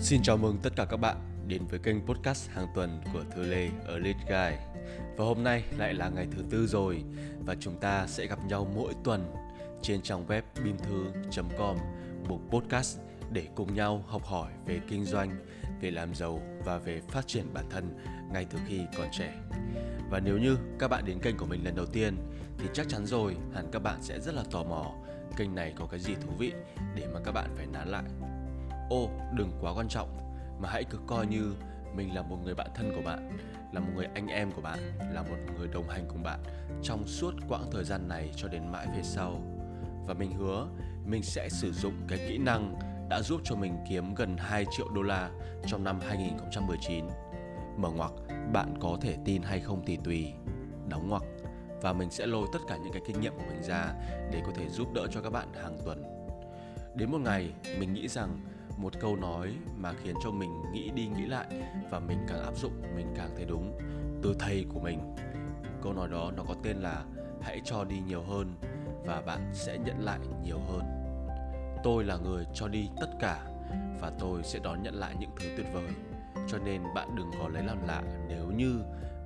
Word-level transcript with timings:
Xin 0.00 0.22
chào 0.22 0.36
mừng 0.36 0.58
tất 0.62 0.72
cả 0.76 0.84
các 0.84 0.96
bạn 0.96 1.16
đến 1.46 1.62
với 1.66 1.78
kênh 1.78 2.06
podcast 2.06 2.50
hàng 2.50 2.66
tuần 2.74 3.00
của 3.12 3.24
Thư 3.34 3.42
Lê 3.42 3.68
ở 3.86 3.98
Lead 3.98 4.16
Guy. 4.16 4.56
Và 5.16 5.24
hôm 5.24 5.44
nay 5.44 5.64
lại 5.78 5.94
là 5.94 6.08
ngày 6.08 6.26
thứ 6.30 6.42
tư 6.50 6.66
rồi 6.66 7.04
và 7.46 7.54
chúng 7.60 7.80
ta 7.80 8.06
sẽ 8.06 8.26
gặp 8.26 8.38
nhau 8.48 8.70
mỗi 8.74 8.92
tuần 9.04 9.32
trên 9.82 10.02
trang 10.02 10.26
web 10.26 10.42
bimthu.com 10.64 11.76
mục 12.28 12.40
podcast 12.50 12.98
để 13.32 13.46
cùng 13.54 13.74
nhau 13.74 14.04
học 14.06 14.24
hỏi 14.24 14.52
về 14.66 14.80
kinh 14.88 15.04
doanh, 15.04 15.38
về 15.80 15.90
làm 15.90 16.14
giàu 16.14 16.42
và 16.64 16.78
về 16.78 17.00
phát 17.08 17.26
triển 17.26 17.54
bản 17.54 17.64
thân 17.70 17.98
ngay 18.32 18.46
từ 18.50 18.58
khi 18.66 18.80
còn 18.96 19.08
trẻ. 19.18 19.34
Và 20.10 20.20
nếu 20.20 20.38
như 20.38 20.58
các 20.78 20.88
bạn 20.88 21.04
đến 21.06 21.18
kênh 21.18 21.36
của 21.36 21.46
mình 21.46 21.64
lần 21.64 21.76
đầu 21.76 21.86
tiên 21.86 22.16
thì 22.58 22.68
chắc 22.74 22.88
chắn 22.88 23.06
rồi 23.06 23.36
hẳn 23.54 23.68
các 23.72 23.82
bạn 23.82 24.02
sẽ 24.02 24.20
rất 24.20 24.34
là 24.34 24.42
tò 24.50 24.64
mò 24.64 24.94
kênh 25.36 25.54
này 25.54 25.74
có 25.76 25.86
cái 25.86 26.00
gì 26.00 26.14
thú 26.14 26.32
vị 26.38 26.52
để 26.94 27.06
mà 27.14 27.20
các 27.24 27.32
bạn 27.32 27.50
phải 27.56 27.66
nán 27.66 27.88
lại 27.88 28.04
ô 28.90 29.08
đừng 29.32 29.50
quá 29.60 29.72
quan 29.76 29.88
trọng 29.88 30.08
mà 30.60 30.68
hãy 30.72 30.84
cứ 30.84 30.98
coi 31.06 31.26
như 31.26 31.54
mình 31.94 32.14
là 32.14 32.22
một 32.22 32.36
người 32.44 32.54
bạn 32.54 32.68
thân 32.74 32.92
của 32.94 33.02
bạn 33.02 33.38
là 33.72 33.80
một 33.80 33.90
người 33.94 34.06
anh 34.14 34.26
em 34.26 34.52
của 34.52 34.60
bạn 34.60 34.78
là 35.12 35.22
một 35.22 35.36
người 35.58 35.68
đồng 35.68 35.88
hành 35.88 36.04
cùng 36.08 36.22
bạn 36.22 36.40
trong 36.82 37.06
suốt 37.06 37.34
quãng 37.48 37.70
thời 37.72 37.84
gian 37.84 38.08
này 38.08 38.30
cho 38.36 38.48
đến 38.48 38.72
mãi 38.72 38.86
về 38.96 39.02
sau 39.02 39.42
và 40.06 40.14
mình 40.14 40.32
hứa 40.32 40.66
mình 41.06 41.22
sẽ 41.22 41.48
sử 41.48 41.72
dụng 41.72 41.94
cái 42.08 42.18
kỹ 42.28 42.38
năng 42.38 42.78
đã 43.08 43.22
giúp 43.22 43.40
cho 43.44 43.56
mình 43.56 43.76
kiếm 43.88 44.14
gần 44.14 44.36
2 44.36 44.64
triệu 44.70 44.88
đô 44.94 45.02
la 45.02 45.30
trong 45.66 45.84
năm 45.84 46.00
2019. 46.00 47.04
Mở 47.76 47.90
ngoặc, 47.90 48.12
bạn 48.52 48.74
có 48.80 48.98
thể 49.00 49.16
tin 49.24 49.42
hay 49.42 49.60
không 49.60 49.82
thì 49.86 49.98
tùy. 50.04 50.32
Đóng 50.88 51.08
ngoặc 51.08 51.22
và 51.82 51.92
mình 51.92 52.10
sẽ 52.10 52.26
lôi 52.26 52.46
tất 52.52 52.58
cả 52.68 52.76
những 52.76 52.92
cái 52.92 53.02
kinh 53.06 53.20
nghiệm 53.20 53.32
của 53.36 53.44
mình 53.48 53.62
ra 53.62 53.94
để 54.32 54.42
có 54.46 54.52
thể 54.54 54.68
giúp 54.68 54.92
đỡ 54.94 55.06
cho 55.10 55.20
các 55.20 55.30
bạn 55.30 55.48
hàng 55.54 55.78
tuần. 55.84 56.02
Đến 56.94 57.10
một 57.10 57.20
ngày, 57.20 57.52
mình 57.78 57.92
nghĩ 57.92 58.08
rằng 58.08 58.40
một 58.78 58.92
câu 59.00 59.16
nói 59.16 59.54
mà 59.76 59.92
khiến 60.02 60.14
cho 60.24 60.30
mình 60.30 60.62
nghĩ 60.72 60.90
đi 60.90 61.06
nghĩ 61.06 61.26
lại 61.26 61.46
và 61.90 62.00
mình 62.00 62.18
càng 62.28 62.42
áp 62.42 62.56
dụng, 62.56 62.72
mình 62.96 63.06
càng 63.16 63.30
thấy 63.36 63.44
đúng 63.44 63.78
từ 64.22 64.36
thầy 64.38 64.66
của 64.74 64.80
mình. 64.80 65.00
Câu 65.82 65.92
nói 65.92 66.08
đó 66.08 66.32
nó 66.36 66.44
có 66.48 66.54
tên 66.62 66.76
là 66.76 67.04
hãy 67.42 67.60
cho 67.64 67.84
đi 67.84 67.96
nhiều 68.06 68.22
hơn 68.22 68.54
và 69.06 69.20
bạn 69.20 69.50
sẽ 69.54 69.78
nhận 69.78 70.04
lại 70.04 70.18
nhiều 70.42 70.58
hơn. 70.58 70.82
Tôi 71.84 72.04
là 72.04 72.16
người 72.16 72.44
cho 72.54 72.68
đi 72.68 72.88
tất 73.00 73.10
cả 73.20 73.44
và 74.00 74.12
tôi 74.18 74.42
sẽ 74.42 74.58
đón 74.58 74.82
nhận 74.82 74.94
lại 74.94 75.14
những 75.20 75.30
thứ 75.40 75.48
tuyệt 75.56 75.66
vời. 75.72 75.88
Cho 76.48 76.58
nên 76.58 76.82
bạn 76.94 77.08
đừng 77.16 77.30
có 77.38 77.48
lấy 77.48 77.62
làm 77.62 77.86
lạ 77.86 78.02
nếu 78.28 78.50
như 78.56 78.80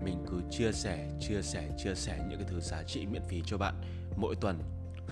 mình 0.05 0.25
cứ 0.31 0.43
chia 0.51 0.73
sẻ 0.73 1.09
chia 1.21 1.43
sẻ 1.43 1.69
chia 1.79 1.95
sẻ 1.95 2.19
những 2.29 2.39
cái 2.39 2.49
thứ 2.51 2.61
giá 2.61 2.83
trị 2.83 3.07
miễn 3.07 3.23
phí 3.23 3.43
cho 3.47 3.59
bạn 3.59 3.75
mỗi 4.17 4.35
tuần. 4.37 4.59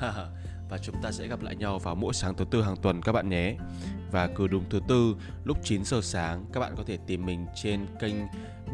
và 0.71 0.79
chúng 0.79 1.03
ta 1.03 1.13
sẽ 1.13 1.27
gặp 1.27 1.43
lại 1.43 1.57
nhau 1.57 1.79
vào 1.79 1.95
mỗi 1.95 2.15
sáng 2.15 2.35
thứ 2.35 2.45
tư 2.51 2.63
hàng 2.63 2.77
tuần 2.77 3.03
các 3.03 3.13
bạn 3.13 3.29
nhé. 3.29 3.57
Và 4.11 4.27
cứ 4.27 4.49
đúng 4.49 4.65
thứ 4.71 4.81
tư 4.89 5.17
lúc 5.45 5.59
9 5.65 5.85
giờ 5.85 6.01
sáng 6.03 6.45
các 6.53 6.61
bạn 6.61 6.75
có 6.77 6.83
thể 6.87 6.99
tìm 7.07 7.27
mình 7.27 7.47
trên 7.55 7.87
kênh 8.01 8.15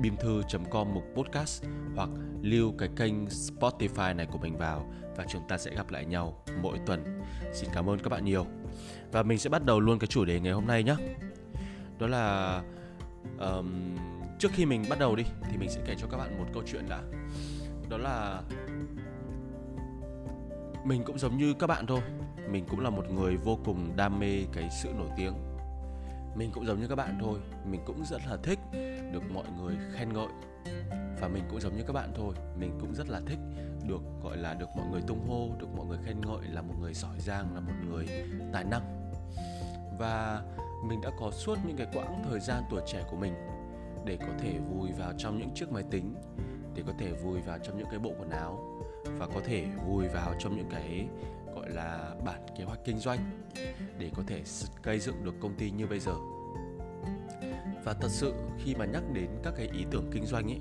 bimthu.com 0.02 0.94
mục 0.94 1.04
podcast 1.16 1.64
hoặc 1.96 2.08
lưu 2.42 2.72
cái 2.78 2.88
kênh 2.96 3.24
Spotify 3.24 4.16
này 4.16 4.26
của 4.26 4.38
mình 4.38 4.56
vào 4.56 4.92
và 5.16 5.24
chúng 5.28 5.42
ta 5.48 5.58
sẽ 5.58 5.74
gặp 5.74 5.90
lại 5.90 6.04
nhau 6.04 6.44
mỗi 6.62 6.78
tuần. 6.86 7.20
Xin 7.52 7.70
cảm 7.74 7.88
ơn 7.88 7.98
các 7.98 8.10
bạn 8.10 8.24
nhiều. 8.24 8.46
Và 9.12 9.22
mình 9.22 9.38
sẽ 9.38 9.50
bắt 9.50 9.64
đầu 9.64 9.80
luôn 9.80 9.98
cái 9.98 10.06
chủ 10.06 10.24
đề 10.24 10.40
ngày 10.40 10.52
hôm 10.52 10.66
nay 10.66 10.82
nhé. 10.82 10.96
Đó 11.98 12.06
là 12.06 12.62
um, 13.38 13.96
trước 14.38 14.48
khi 14.52 14.66
mình 14.66 14.84
bắt 14.88 14.98
đầu 14.98 15.16
đi 15.16 15.24
thì 15.50 15.56
mình 15.56 15.70
sẽ 15.70 15.80
kể 15.86 15.94
cho 15.98 16.06
các 16.10 16.16
bạn 16.16 16.38
một 16.38 16.46
câu 16.54 16.62
chuyện 16.66 16.88
đã. 16.88 17.02
Đó 17.88 17.96
là 17.96 18.42
mình 20.86 21.02
cũng 21.04 21.18
giống 21.18 21.36
như 21.36 21.54
các 21.54 21.66
bạn 21.66 21.86
thôi. 21.86 22.00
Mình 22.50 22.64
cũng 22.68 22.80
là 22.80 22.90
một 22.90 23.10
người 23.10 23.36
vô 23.36 23.58
cùng 23.64 23.96
đam 23.96 24.18
mê 24.18 24.44
cái 24.52 24.68
sự 24.70 24.88
nổi 24.98 25.08
tiếng. 25.16 25.32
Mình 26.36 26.50
cũng 26.54 26.66
giống 26.66 26.80
như 26.80 26.88
các 26.88 26.96
bạn 26.96 27.18
thôi. 27.20 27.38
Mình 27.70 27.80
cũng 27.86 28.04
rất 28.04 28.20
là 28.26 28.36
thích 28.42 28.58
được 29.12 29.22
mọi 29.34 29.44
người 29.58 29.76
khen 29.94 30.12
ngợi. 30.12 30.28
Và 31.20 31.28
mình 31.28 31.42
cũng 31.50 31.60
giống 31.60 31.76
như 31.76 31.82
các 31.86 31.92
bạn 31.92 32.12
thôi. 32.14 32.34
Mình 32.58 32.78
cũng 32.80 32.94
rất 32.94 33.08
là 33.08 33.20
thích 33.26 33.38
được, 33.88 34.02
gọi 34.22 34.36
là, 34.36 34.54
được 34.54 34.68
mọi 34.76 34.86
người 34.92 35.00
tung 35.06 35.28
hô, 35.28 35.48
được 35.58 35.68
mọi 35.76 35.86
người 35.86 35.98
khen 36.04 36.20
ngợi 36.20 36.48
là 36.52 36.62
một 36.62 36.74
người 36.80 36.94
giỏi 36.94 37.18
giang, 37.18 37.54
là 37.54 37.60
một 37.60 37.74
người 37.90 38.06
tài 38.52 38.64
năng. 38.64 39.10
Và 39.98 40.42
mình 40.88 41.00
đã 41.00 41.10
có 41.20 41.30
suốt 41.30 41.58
những 41.66 41.76
cái 41.76 41.86
quãng 41.94 42.22
thời 42.30 42.40
gian 42.40 42.62
tuổi 42.70 42.82
trẻ 42.86 43.04
của 43.10 43.16
mình 43.16 43.34
để 44.04 44.16
có 44.16 44.32
thể 44.38 44.58
vùi 44.70 44.92
vào 44.92 45.12
trong 45.18 45.38
những 45.38 45.50
chiếc 45.54 45.72
máy 45.72 45.84
tính 45.90 46.14
để 46.76 46.82
có 46.86 46.92
thể 46.98 47.12
vùi 47.12 47.40
vào 47.40 47.58
trong 47.58 47.78
những 47.78 47.86
cái 47.90 47.98
bộ 47.98 48.12
quần 48.18 48.30
áo 48.30 48.80
và 49.18 49.26
có 49.26 49.40
thể 49.44 49.66
vùi 49.86 50.08
vào 50.08 50.34
trong 50.38 50.56
những 50.56 50.68
cái, 50.70 51.06
gọi 51.54 51.70
là, 51.70 52.14
bản 52.24 52.40
kế 52.58 52.64
hoạch 52.64 52.84
kinh 52.84 52.98
doanh 52.98 53.18
để 53.98 54.10
có 54.16 54.22
thể 54.26 54.42
gây 54.82 54.98
dựng 54.98 55.24
được 55.24 55.34
công 55.40 55.54
ty 55.54 55.70
như 55.70 55.86
bây 55.86 56.00
giờ. 56.00 56.14
Và 57.84 57.94
thật 58.00 58.08
sự 58.08 58.34
khi 58.58 58.74
mà 58.74 58.84
nhắc 58.84 59.02
đến 59.12 59.30
các 59.42 59.54
cái 59.56 59.68
ý 59.72 59.84
tưởng 59.90 60.10
kinh 60.12 60.26
doanh 60.26 60.50
ấy, 60.50 60.60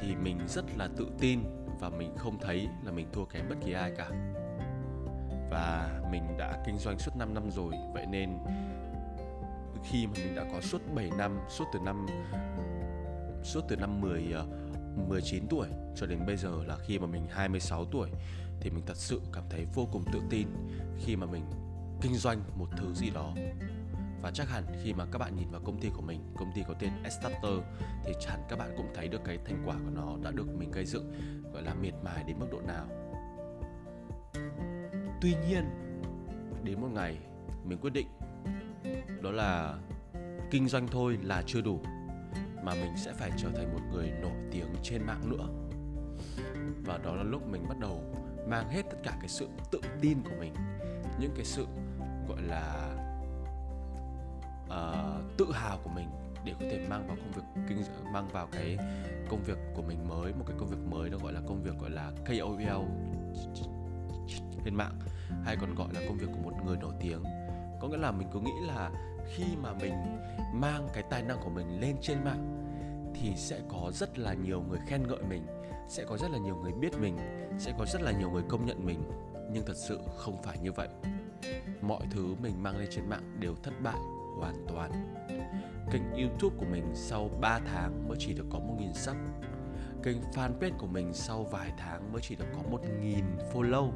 thì 0.00 0.14
mình 0.16 0.38
rất 0.48 0.64
là 0.76 0.88
tự 0.96 1.06
tin 1.18 1.40
và 1.80 1.88
mình 1.88 2.16
không 2.16 2.38
thấy 2.38 2.68
là 2.84 2.92
mình 2.92 3.06
thua 3.12 3.24
kém 3.24 3.48
bất 3.48 3.56
kỳ 3.64 3.72
ai 3.72 3.92
cả. 3.96 4.10
Và 5.50 6.00
mình 6.10 6.22
đã 6.38 6.62
kinh 6.66 6.78
doanh 6.78 6.98
suốt 6.98 7.16
5 7.16 7.34
năm 7.34 7.50
rồi, 7.50 7.74
vậy 7.94 8.06
nên 8.06 8.38
khi 9.84 10.06
mà 10.06 10.12
mình 10.16 10.34
đã 10.34 10.44
có 10.52 10.60
suốt 10.60 10.82
7 10.94 11.10
năm, 11.18 11.38
suốt 11.48 11.64
từ 11.72 11.78
năm, 11.78 12.06
suốt 13.42 13.60
từ 13.68 13.76
năm 13.76 14.00
10 14.00 14.34
19 15.08 15.46
tuổi 15.50 15.68
cho 15.96 16.06
đến 16.06 16.26
bây 16.26 16.36
giờ 16.36 16.64
là 16.66 16.76
khi 16.76 16.98
mà 16.98 17.06
mình 17.06 17.26
26 17.30 17.84
tuổi 17.84 18.10
thì 18.60 18.70
mình 18.70 18.82
thật 18.86 18.96
sự 18.96 19.20
cảm 19.32 19.44
thấy 19.50 19.66
vô 19.74 19.88
cùng 19.92 20.04
tự 20.12 20.20
tin 20.30 20.48
khi 20.98 21.16
mà 21.16 21.26
mình 21.26 21.44
kinh 22.02 22.14
doanh 22.14 22.42
một 22.56 22.68
thứ 22.76 22.94
gì 22.94 23.10
đó. 23.10 23.34
Và 24.22 24.30
chắc 24.30 24.48
hẳn 24.48 24.64
khi 24.82 24.92
mà 24.92 25.06
các 25.12 25.18
bạn 25.18 25.36
nhìn 25.36 25.50
vào 25.50 25.60
công 25.64 25.80
ty 25.80 25.88
của 25.94 26.02
mình, 26.02 26.20
công 26.36 26.52
ty 26.54 26.62
có 26.68 26.74
tên 26.74 26.90
Starter, 27.10 27.60
thì 28.04 28.12
hẳn 28.28 28.40
các 28.48 28.58
bạn 28.58 28.74
cũng 28.76 28.86
thấy 28.94 29.08
được 29.08 29.20
cái 29.24 29.38
thành 29.44 29.62
quả 29.66 29.74
của 29.74 29.90
nó 29.94 30.16
đã 30.22 30.30
được 30.30 30.46
mình 30.58 30.70
gây 30.70 30.86
dựng, 30.86 31.12
gọi 31.52 31.62
là, 31.62 31.74
miệt 31.74 31.94
mài 32.04 32.24
đến 32.24 32.36
mức 32.38 32.46
độ 32.52 32.60
nào. 32.60 32.86
Tuy 35.20 35.34
nhiên, 35.48 35.64
đến 36.64 36.80
một 36.80 36.88
ngày 36.92 37.18
mình 37.64 37.78
quyết 37.78 37.92
định 37.92 38.06
đó 39.22 39.30
là 39.30 39.78
kinh 40.50 40.68
doanh 40.68 40.88
thôi 40.88 41.18
là 41.22 41.42
chưa 41.46 41.60
đủ 41.60 41.82
mà 42.62 42.74
mình 42.74 42.96
sẽ 42.96 43.12
phải 43.12 43.30
trở 43.36 43.48
thành 43.56 43.72
một 43.72 43.80
người 43.92 44.10
nổi 44.10 44.36
tiếng 44.50 44.66
trên 44.82 45.02
mạng 45.06 45.30
nữa. 45.30 45.48
Và 46.86 46.98
đó 46.98 47.14
là 47.14 47.22
lúc 47.22 47.48
mình 47.48 47.68
bắt 47.68 47.78
đầu 47.78 48.02
mang 48.48 48.68
hết 48.68 48.82
tất 48.90 48.98
cả 49.02 49.12
cái 49.20 49.28
sự 49.28 49.48
tự 49.70 49.80
tin 50.00 50.22
của 50.22 50.36
mình 50.38 50.54
những 51.20 51.32
cái 51.36 51.44
sự 51.44 51.66
gọi 52.28 52.42
là 52.42 52.94
uh, 54.66 55.36
tự 55.38 55.52
hào 55.52 55.78
của 55.84 55.90
mình 55.90 56.08
để 56.44 56.52
có 56.60 56.66
thể 56.70 56.86
mang 56.88 57.06
vào 57.06 57.16
công 57.16 57.32
việc 57.32 57.62
kinh 57.68 57.82
mang 58.12 58.28
vào 58.32 58.48
cái 58.52 58.76
công 59.30 59.42
việc 59.42 59.58
của 59.74 59.82
mình 59.82 60.08
mới 60.08 60.32
một 60.32 60.44
cái 60.46 60.56
công 60.58 60.68
việc 60.68 60.90
mới 60.90 61.10
đó 61.10 61.18
gọi 61.22 61.32
là 61.32 61.40
công 61.46 61.62
việc 61.62 61.78
gọi 61.80 61.90
là 61.90 62.12
KOL 62.26 62.84
trên 64.64 64.74
mạng 64.74 64.98
hay 65.44 65.56
còn 65.60 65.74
gọi 65.74 65.88
là 65.94 66.00
công 66.08 66.18
việc 66.18 66.26
của 66.26 66.50
một 66.50 66.56
người 66.66 66.76
nổi 66.76 66.92
tiếng. 67.00 67.22
Có 67.80 67.88
nghĩa 67.88 67.96
là 67.96 68.10
mình 68.10 68.28
cứ 68.32 68.40
nghĩ 68.40 68.52
là 68.66 68.90
khi 69.36 69.44
mà 69.62 69.72
mình 69.72 69.94
mang 70.54 70.88
cái 70.92 71.02
tài 71.10 71.22
năng 71.22 71.38
của 71.44 71.50
mình 71.50 71.80
lên 71.80 71.96
trên 72.02 72.24
mạng, 72.24 72.56
thì 73.14 73.32
sẽ 73.36 73.60
có 73.68 73.90
rất 73.94 74.18
là 74.18 74.34
nhiều 74.34 74.62
người 74.68 74.78
khen 74.86 75.08
ngợi 75.08 75.22
mình, 75.28 75.46
sẽ 75.88 76.04
có 76.04 76.16
rất 76.16 76.30
là 76.30 76.38
nhiều 76.38 76.56
người 76.56 76.72
biết 76.72 76.98
mình, 76.98 77.16
sẽ 77.58 77.72
có 77.78 77.86
rất 77.86 78.02
là 78.02 78.12
nhiều 78.12 78.30
người 78.30 78.42
công 78.48 78.66
nhận 78.66 78.86
mình. 78.86 79.02
Nhưng 79.52 79.64
thật 79.66 79.76
sự 79.76 80.00
không 80.16 80.42
phải 80.42 80.58
như 80.58 80.72
vậy. 80.72 80.88
Mọi 81.80 82.02
thứ 82.10 82.34
mình 82.42 82.62
mang 82.62 82.76
lên 82.76 82.88
trên 82.90 83.08
mạng 83.08 83.36
đều 83.40 83.54
thất 83.62 83.74
bại 83.82 83.98
hoàn 84.38 84.66
toàn. 84.68 85.14
Kênh 85.92 86.02
youtube 86.12 86.56
của 86.58 86.66
mình 86.70 86.84
sau 86.94 87.30
3 87.40 87.58
tháng 87.58 88.08
mới 88.08 88.16
chỉ 88.20 88.34
được 88.34 88.46
có 88.50 88.58
1.000 88.58 88.92
sub. 88.92 89.16
Kênh 90.02 90.16
fanpage 90.34 90.78
của 90.78 90.86
mình 90.86 91.12
sau 91.14 91.44
vài 91.44 91.72
tháng 91.76 92.12
mới 92.12 92.22
chỉ 92.22 92.36
được 92.36 92.46
có 92.54 92.78
1.000 92.78 93.22
follow. 93.52 93.90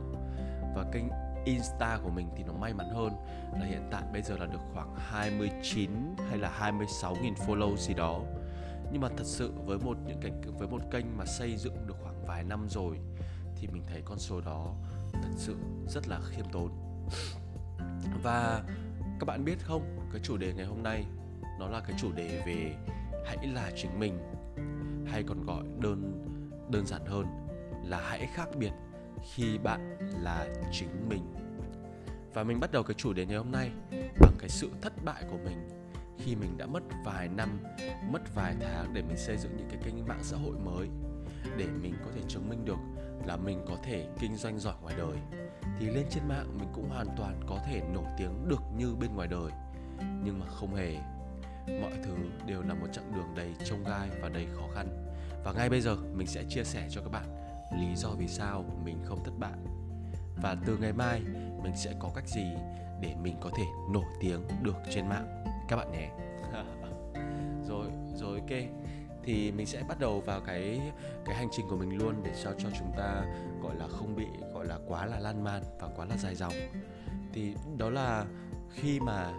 Và 0.76 0.84
kênh 0.92 1.04
Insta 1.44 1.98
của 2.02 2.10
mình 2.10 2.28
thì 2.36 2.44
nó 2.44 2.52
may 2.52 2.74
mắn 2.74 2.90
hơn 2.90 3.12
là 3.52 3.66
hiện 3.66 3.88
tại 3.90 4.02
bây 4.12 4.22
giờ 4.22 4.36
là 4.36 4.46
được 4.46 4.60
khoảng 4.72 4.94
29 4.96 5.90
hay 6.28 6.38
là 6.38 6.50
26 6.50 7.16
nghìn 7.22 7.34
follow 7.34 7.76
gì 7.76 7.94
đó. 7.94 8.20
Nhưng 8.92 9.00
mà 9.00 9.08
thật 9.16 9.26
sự 9.26 9.52
với 9.66 9.78
một 9.78 9.96
những 10.06 10.20
cái, 10.20 10.32
với 10.58 10.68
một 10.68 10.80
kênh 10.90 11.16
mà 11.16 11.24
xây 11.24 11.56
dựng 11.56 11.86
được 11.86 11.94
khoảng 12.02 12.26
vài 12.26 12.44
năm 12.44 12.66
rồi 12.68 12.98
thì 13.56 13.66
mình 13.66 13.82
thấy 13.86 14.02
con 14.04 14.18
số 14.18 14.40
đó 14.40 14.74
thật 15.12 15.32
sự 15.36 15.56
rất 15.88 16.08
là 16.08 16.20
khiêm 16.24 16.44
tốn. 16.52 16.70
Và 18.22 18.62
các 19.20 19.24
bạn 19.26 19.44
biết 19.44 19.56
không, 19.62 19.98
cái 20.12 20.20
chủ 20.24 20.36
đề 20.36 20.52
ngày 20.54 20.66
hôm 20.66 20.82
nay 20.82 21.04
nó 21.58 21.68
là 21.68 21.80
cái 21.80 21.96
chủ 22.00 22.12
đề 22.12 22.42
về 22.46 22.76
hãy 23.26 23.46
là 23.46 23.70
chính 23.76 24.00
mình, 24.00 24.18
hay 25.06 25.22
còn 25.22 25.46
gọi 25.46 25.64
đơn 25.80 26.24
đơn 26.70 26.86
giản 26.86 27.06
hơn 27.06 27.26
là 27.84 28.00
hãy 28.00 28.26
khác 28.34 28.48
biệt 28.58 28.72
khi 29.32 29.58
bạn 29.58 29.96
là 30.22 30.46
chính 30.72 31.08
mình 31.08 31.43
và 32.34 32.44
mình 32.44 32.60
bắt 32.60 32.72
đầu 32.72 32.82
cái 32.82 32.94
chủ 32.94 33.12
đề 33.12 33.26
ngày 33.26 33.36
hôm 33.36 33.52
nay 33.52 33.70
bằng 34.20 34.34
cái 34.38 34.48
sự 34.48 34.70
thất 34.82 35.04
bại 35.04 35.24
của 35.30 35.38
mình 35.44 35.68
khi 36.18 36.36
mình 36.36 36.58
đã 36.58 36.66
mất 36.66 36.82
vài 37.04 37.28
năm, 37.28 37.58
mất 38.10 38.34
vài 38.34 38.54
tháng 38.60 38.94
để 38.94 39.02
mình 39.02 39.16
xây 39.16 39.36
dựng 39.36 39.56
những 39.56 39.68
cái 39.68 39.78
kênh 39.84 40.08
mạng 40.08 40.22
xã 40.22 40.36
hội 40.36 40.54
mới, 40.64 40.88
để 41.56 41.66
mình 41.82 41.94
có 42.04 42.10
thể 42.14 42.20
chứng 42.28 42.48
minh 42.48 42.64
được 42.64 42.78
là 43.26 43.36
mình 43.36 43.64
có 43.68 43.76
thể 43.84 44.08
kinh 44.20 44.36
doanh 44.36 44.58
giỏi 44.58 44.74
ngoài 44.82 44.94
đời. 44.98 45.16
Thì 45.78 45.86
lên 45.86 46.04
trên 46.10 46.28
mạng 46.28 46.58
mình 46.58 46.68
cũng 46.74 46.88
hoàn 46.88 47.06
toàn 47.16 47.40
có 47.46 47.58
thể 47.66 47.82
nổi 47.94 48.06
tiếng 48.18 48.48
được 48.48 48.62
như 48.76 48.94
bên 49.00 49.14
ngoài 49.14 49.28
đời. 49.28 49.50
Nhưng 50.24 50.40
mà 50.40 50.46
không 50.46 50.74
hề. 50.74 50.96
Mọi 51.80 51.92
thứ 52.04 52.16
đều 52.46 52.62
là 52.62 52.74
một 52.74 52.86
chặng 52.92 53.12
đường 53.14 53.34
đầy 53.36 53.54
trông 53.64 53.84
gai 53.84 54.08
và 54.20 54.28
đầy 54.28 54.46
khó 54.54 54.68
khăn. 54.74 55.06
Và 55.44 55.52
ngay 55.52 55.70
bây 55.70 55.80
giờ 55.80 55.96
mình 55.96 56.26
sẽ 56.26 56.44
chia 56.48 56.64
sẻ 56.64 56.88
cho 56.90 57.00
các 57.00 57.10
bạn 57.12 57.24
lý 57.80 57.96
do 57.96 58.10
vì 58.10 58.28
sao 58.28 58.64
mình 58.84 58.98
không 59.04 59.24
thất 59.24 59.32
bại. 59.38 59.58
Và 60.42 60.56
từ 60.66 60.76
ngày 60.76 60.92
mai 60.92 61.22
mình 61.64 61.76
sẽ 61.76 61.92
có 61.98 62.10
cách 62.14 62.28
gì 62.28 62.46
để 63.00 63.14
mình 63.22 63.36
có 63.40 63.50
thể 63.56 63.64
nổi 63.90 64.04
tiếng 64.20 64.40
được 64.62 64.76
trên 64.90 65.08
mạng? 65.08 65.44
Các 65.68 65.76
bạn 65.76 65.92
nhé. 65.92 66.10
Rồi 67.68 67.86
rồi, 68.14 68.38
ok. 68.38 68.58
Thì 69.22 69.52
mình 69.52 69.66
sẽ 69.66 69.82
bắt 69.88 70.00
đầu 70.00 70.20
vào 70.20 70.40
cái 70.40 70.80
cái 71.24 71.34
hành 71.34 71.48
trình 71.52 71.66
của 71.68 71.76
mình 71.76 71.98
luôn 71.98 72.14
để 72.24 72.30
sao 72.34 72.52
cho 72.58 72.68
chúng 72.78 72.92
ta, 72.96 73.24
gọi 73.62 73.76
là, 73.76 73.86
không 73.88 74.16
bị, 74.16 74.26
gọi 74.54 74.66
là, 74.66 74.78
quá 74.88 75.06
là 75.06 75.20
lan 75.20 75.44
man 75.44 75.62
và 75.80 75.88
quá 75.96 76.06
là 76.06 76.16
dài 76.16 76.34
dòng. 76.34 76.52
Thì 77.32 77.54
đó 77.78 77.90
là 77.90 78.24
khi 78.70 79.00
mà 79.00 79.32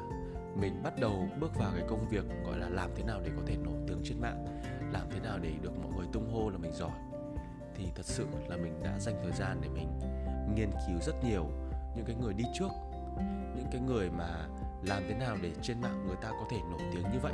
mình 0.56 0.83
bắt 0.83 1.00
đầu 1.00 1.27
bước 1.39 1.56
vào 1.56 1.72
cái 1.75 1.86
công 1.88 2.07
việc, 2.10 2.25
gọi 2.45 2.57
là, 2.60 2.69
làm 2.69 2.89
thế 2.95 3.04
nào 3.04 3.22
để 3.24 3.31
có 3.36 3.42
thể 3.45 3.56
nổi 3.57 3.77
tiếng 3.88 4.01
trên 4.04 4.22
mạng, 4.22 4.45
làm 4.94 5.07
thế 5.12 5.19
nào 5.19 5.39
để 5.42 5.51
được 5.62 5.72
mọi 5.83 5.92
người 5.98 6.07
tung 6.13 6.33
hô 6.33 6.50
là 6.50 6.57
mình 6.57 6.72
giỏi. 6.74 6.98
Thì 7.75 7.86
thật 7.95 8.06
sự 8.06 8.27
là 8.48 8.57
mình 8.57 8.83
đã 8.83 9.00
dành 9.00 9.16
thời 9.24 9.31
gian 9.31 9.57
để 9.62 9.69
mình 9.69 9.88
nghiên 10.56 10.69
cứu 10.88 11.00
rất 11.01 11.24
nhiều 11.24 11.50
những 11.95 12.06
cái 12.06 12.15
người 12.15 12.33
đi 12.33 12.44
trước, 12.53 12.69
những 13.56 13.68
cái 13.71 13.81
người 13.81 14.09
mà 14.09 14.47
làm 14.83 15.03
thế 15.07 15.13
nào 15.13 15.38
để 15.42 15.51
trên 15.62 15.81
mạng 15.81 16.07
người 16.07 16.18
ta 16.21 16.30
có 16.30 16.45
thể 16.51 16.57
nổi 16.71 16.81
tiếng 16.94 17.03
như 17.03 17.19
vậy. 17.21 17.33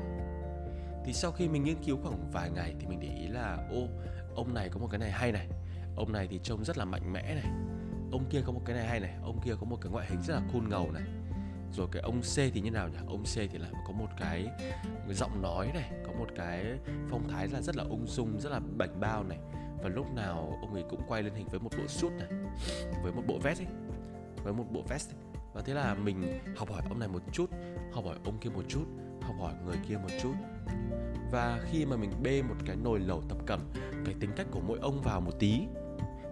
Thì 1.06 1.14
sau 1.14 1.32
khi 1.32 1.48
mình 1.48 1.64
nghiên 1.64 1.84
cứu 1.84 1.98
khoảng 2.04 2.32
vài 2.32 2.50
ngày 2.50 2.76
thì 2.80 2.88
mình 2.88 3.00
để 3.00 3.08
ý 3.08 3.28
là, 3.28 3.68
ô, 3.72 3.88
ông 4.36 4.54
này 4.54 4.70
có 4.70 4.80
một 4.80 4.88
cái 4.92 5.00
này 5.00 5.12
hay 5.12 5.32
này, 5.32 5.48
ông 5.96 6.12
này 6.12 6.28
thì 6.28 6.40
trông 6.44 6.64
rất 6.64 6.78
là 6.78 6.86
mạnh 6.86 7.14
mẽ 7.14 7.36
này, 7.36 7.52
ông 8.12 8.26
kia 8.30 8.42
có 8.46 8.52
một 8.52 8.62
cái 8.66 8.76
này 8.76 8.86
hay 8.86 9.00
này, 9.00 9.14
ông 9.24 9.40
kia 9.46 9.54
có 9.60 9.66
một 9.66 9.78
cái 9.82 9.92
ngoại 9.92 10.08
hình 10.10 10.22
rất 10.22 10.34
là 10.34 10.42
khôn 10.54 10.70
ngầu 10.70 10.92
này. 10.92 11.04
Rồi 11.74 11.88
cái 11.92 12.02
ông 12.02 12.22
C 12.22 12.36
thì 12.36 12.62
như 12.62 12.72
nào 12.72 12.90
nhỉ? 12.90 12.98
Ông 13.08 13.24
C 13.24 13.36
thì 13.36 13.58
lại 13.58 13.72
có 13.88 13.94
một 13.94 14.08
cái 14.20 14.48
giọng 15.10 15.42
nói 15.42 15.72
này, 15.74 15.92
có 16.06 16.12
một 16.20 16.28
cái 16.36 16.66
phong 17.10 17.30
thái 17.30 17.48
là 17.48 17.62
rất 17.62 17.76
là 17.76 17.84
ung 17.84 18.08
dung, 18.08 18.40
rất 18.40 18.50
là 18.50 18.60
bảnh 18.78 19.00
bao 19.00 19.24
này. 19.24 19.40
Và 19.84 19.90
lúc 19.90 20.14
nào 20.16 20.58
ông 20.62 20.74
ấy 20.74 20.84
cũng 20.90 21.02
quay 21.08 21.24
lên 21.24 21.34
hình 21.34 21.48
với 21.48 21.60
một 21.60 21.70
bộ 21.78 21.88
suit 21.88 22.12
này, 22.12 22.28
với 23.04 23.12
một 23.12 23.22
bộ 23.28 23.40
vest 23.44 23.62
ấy 23.62 23.68
với 24.44 24.54
một 24.54 24.66
bộ 24.72 24.82
vest 24.88 25.10
và 25.54 25.62
thế 25.62 25.74
là 25.74 25.94
mình 25.94 26.40
học 26.58 26.72
hỏi 26.72 26.82
ông 26.90 27.00
này 27.00 27.08
một 27.08 27.22
chút 27.32 27.50
học 27.94 28.06
hỏi 28.06 28.16
ông 28.26 28.38
kia 28.38 28.50
một 28.50 28.64
chút 28.68 28.86
học 29.22 29.36
hỏi 29.40 29.54
người 29.66 29.78
kia 29.88 29.98
một 29.98 30.10
chút. 30.22 30.34
Và 31.32 31.60
khi 31.72 31.86
mà 31.86 31.98
mình 31.98 32.12
bê 32.24 32.42
một 32.42 32.56
cái 32.66 32.76
nồi 32.76 33.00
lẩu 33.00 33.22
tập 33.30 33.38
cẩm 33.46 33.60
cái 34.06 34.16
tính 34.20 34.32
cách 34.36 34.48
của 34.52 34.60
mỗi 34.68 34.80
ông 34.80 35.02
vào 35.02 35.22
một 35.22 35.32
tí 35.40 35.60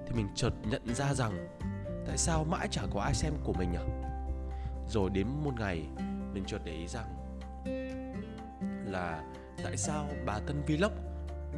thì 0.07 0.15
mình 0.15 0.27
chợt 0.35 0.53
nhận 0.69 0.81
ra 0.95 1.13
rằng 1.13 1.47
tại 2.07 2.17
sao 2.17 2.43
mãi 2.43 2.67
chả 2.71 2.81
có 2.93 3.01
ai 3.01 3.13
xem 3.13 3.33
của 3.43 3.53
mình 3.53 3.71
nhỉ 3.71 3.77
rồi 4.89 5.09
đến 5.09 5.27
một 5.43 5.51
ngày 5.59 5.85
mình 6.33 6.43
chợt 6.47 6.59
để 6.65 6.71
ý 6.71 6.87
rằng 6.87 7.15
là 8.85 9.23
tại 9.63 9.77
sao 9.77 10.07
bà 10.25 10.39
Tân 10.39 10.63
Vlog 10.67 10.91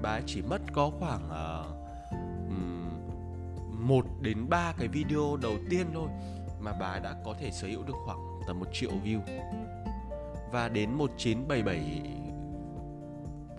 bà 0.01 0.21
chỉ 0.25 0.42
mất 0.42 0.62
có 0.74 0.92
khoảng 1.00 1.25
uh, 1.25 1.81
một 3.81 4.06
đến 4.21 4.50
ba 4.50 4.74
cái 4.77 4.88
video 4.88 5.38
đầu 5.42 5.53
tiên 5.69 5.88
thôi 5.94 6.09
mà 6.61 6.73
bà 6.73 6.99
đã 6.99 7.15
có 7.25 7.35
thể 7.39 7.51
sở 7.51 7.67
hữu 7.67 7.83
được 7.83 7.95
khoảng 8.05 8.41
tầm 8.47 8.59
một 8.59 8.67
triệu 8.73 8.91
view. 9.03 9.21
Và 10.51 10.69
đến 10.69 10.91
1977 10.93 12.01